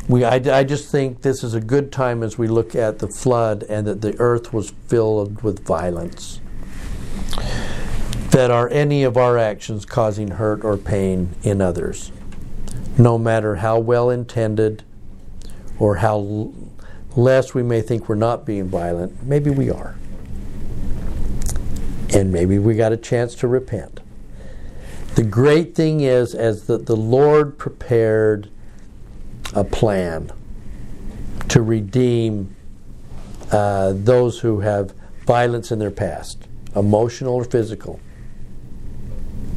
we 0.08 0.24
I, 0.24 0.36
I 0.36 0.64
just 0.64 0.90
think 0.90 1.22
this 1.22 1.44
is 1.44 1.54
a 1.54 1.60
good 1.60 1.92
time 1.92 2.22
as 2.22 2.38
we 2.38 2.48
look 2.48 2.74
at 2.74 2.98
the 2.98 3.08
flood 3.08 3.62
and 3.68 3.86
that 3.86 4.00
the 4.00 4.18
earth 4.18 4.52
was 4.52 4.70
filled 4.88 5.42
with 5.42 5.64
violence. 5.66 6.40
That 8.30 8.50
are 8.50 8.68
any 8.70 9.04
of 9.04 9.16
our 9.16 9.38
actions 9.38 9.84
causing 9.84 10.32
hurt 10.32 10.64
or 10.64 10.76
pain 10.76 11.34
in 11.44 11.60
others, 11.60 12.10
no 12.98 13.18
matter 13.18 13.56
how 13.56 13.78
well 13.78 14.10
intended 14.10 14.84
or 15.78 15.96
how 15.96 16.52
less 17.16 17.54
we 17.54 17.62
may 17.62 17.80
think 17.80 18.08
we're 18.08 18.14
not 18.14 18.44
being 18.44 18.68
violent, 18.68 19.22
maybe 19.22 19.50
we 19.50 19.70
are. 19.70 19.96
And 22.12 22.32
maybe 22.32 22.58
we 22.58 22.74
got 22.74 22.92
a 22.92 22.96
chance 22.96 23.34
to 23.36 23.48
repent. 23.48 24.00
The 25.16 25.24
great 25.24 25.74
thing 25.74 26.00
is, 26.00 26.34
as 26.34 26.66
that 26.66 26.86
the 26.86 26.96
Lord 26.96 27.56
prepared 27.58 28.50
a 29.54 29.64
plan 29.64 30.32
to 31.48 31.62
redeem 31.62 32.54
uh, 33.52 33.92
those 33.94 34.40
who 34.40 34.60
have 34.60 34.94
violence 35.24 35.70
in 35.70 35.78
their 35.78 35.90
past, 35.90 36.48
emotional 36.74 37.34
or 37.34 37.44
physical. 37.44 38.00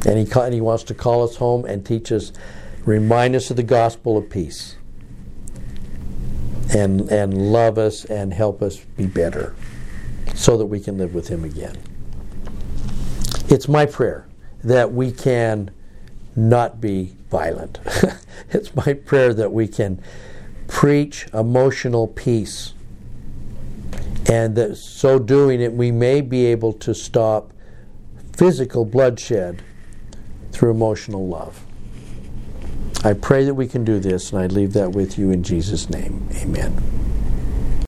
And 0.06 0.26
he, 0.26 0.32
and 0.40 0.54
he 0.54 0.60
wants 0.60 0.84
to 0.84 0.94
call 0.94 1.24
us 1.24 1.36
home 1.36 1.64
and 1.64 1.84
teach 1.84 2.12
us, 2.12 2.32
remind 2.88 3.36
us 3.36 3.50
of 3.50 3.56
the 3.56 3.62
gospel 3.62 4.16
of 4.16 4.30
peace 4.30 4.76
and, 6.74 7.02
and 7.10 7.52
love 7.52 7.76
us 7.76 8.06
and 8.06 8.32
help 8.32 8.62
us 8.62 8.78
be 8.78 9.06
better 9.06 9.54
so 10.34 10.56
that 10.56 10.66
we 10.66 10.80
can 10.80 10.96
live 10.96 11.14
with 11.14 11.28
Him 11.28 11.44
again. 11.44 11.76
It's 13.48 13.68
my 13.68 13.84
prayer 13.84 14.26
that 14.64 14.92
we 14.92 15.12
can 15.12 15.70
not 16.34 16.80
be 16.80 17.14
violent. 17.30 17.78
it's 18.50 18.74
my 18.74 18.94
prayer 18.94 19.34
that 19.34 19.52
we 19.52 19.68
can 19.68 20.02
preach 20.66 21.26
emotional 21.34 22.06
peace. 22.06 22.72
And 24.30 24.56
that 24.56 24.76
so 24.76 25.18
doing 25.18 25.60
it, 25.60 25.72
we 25.72 25.90
may 25.90 26.22
be 26.22 26.46
able 26.46 26.72
to 26.74 26.94
stop 26.94 27.52
physical 28.32 28.84
bloodshed 28.84 29.62
through 30.52 30.70
emotional 30.70 31.26
love. 31.26 31.64
I 33.04 33.12
pray 33.12 33.44
that 33.44 33.54
we 33.54 33.68
can 33.68 33.84
do 33.84 34.00
this, 34.00 34.32
and 34.32 34.40
I 34.40 34.46
leave 34.46 34.72
that 34.72 34.92
with 34.92 35.18
you 35.18 35.30
in 35.30 35.42
Jesus' 35.42 35.88
name. 35.88 36.28
Amen. 36.34 36.76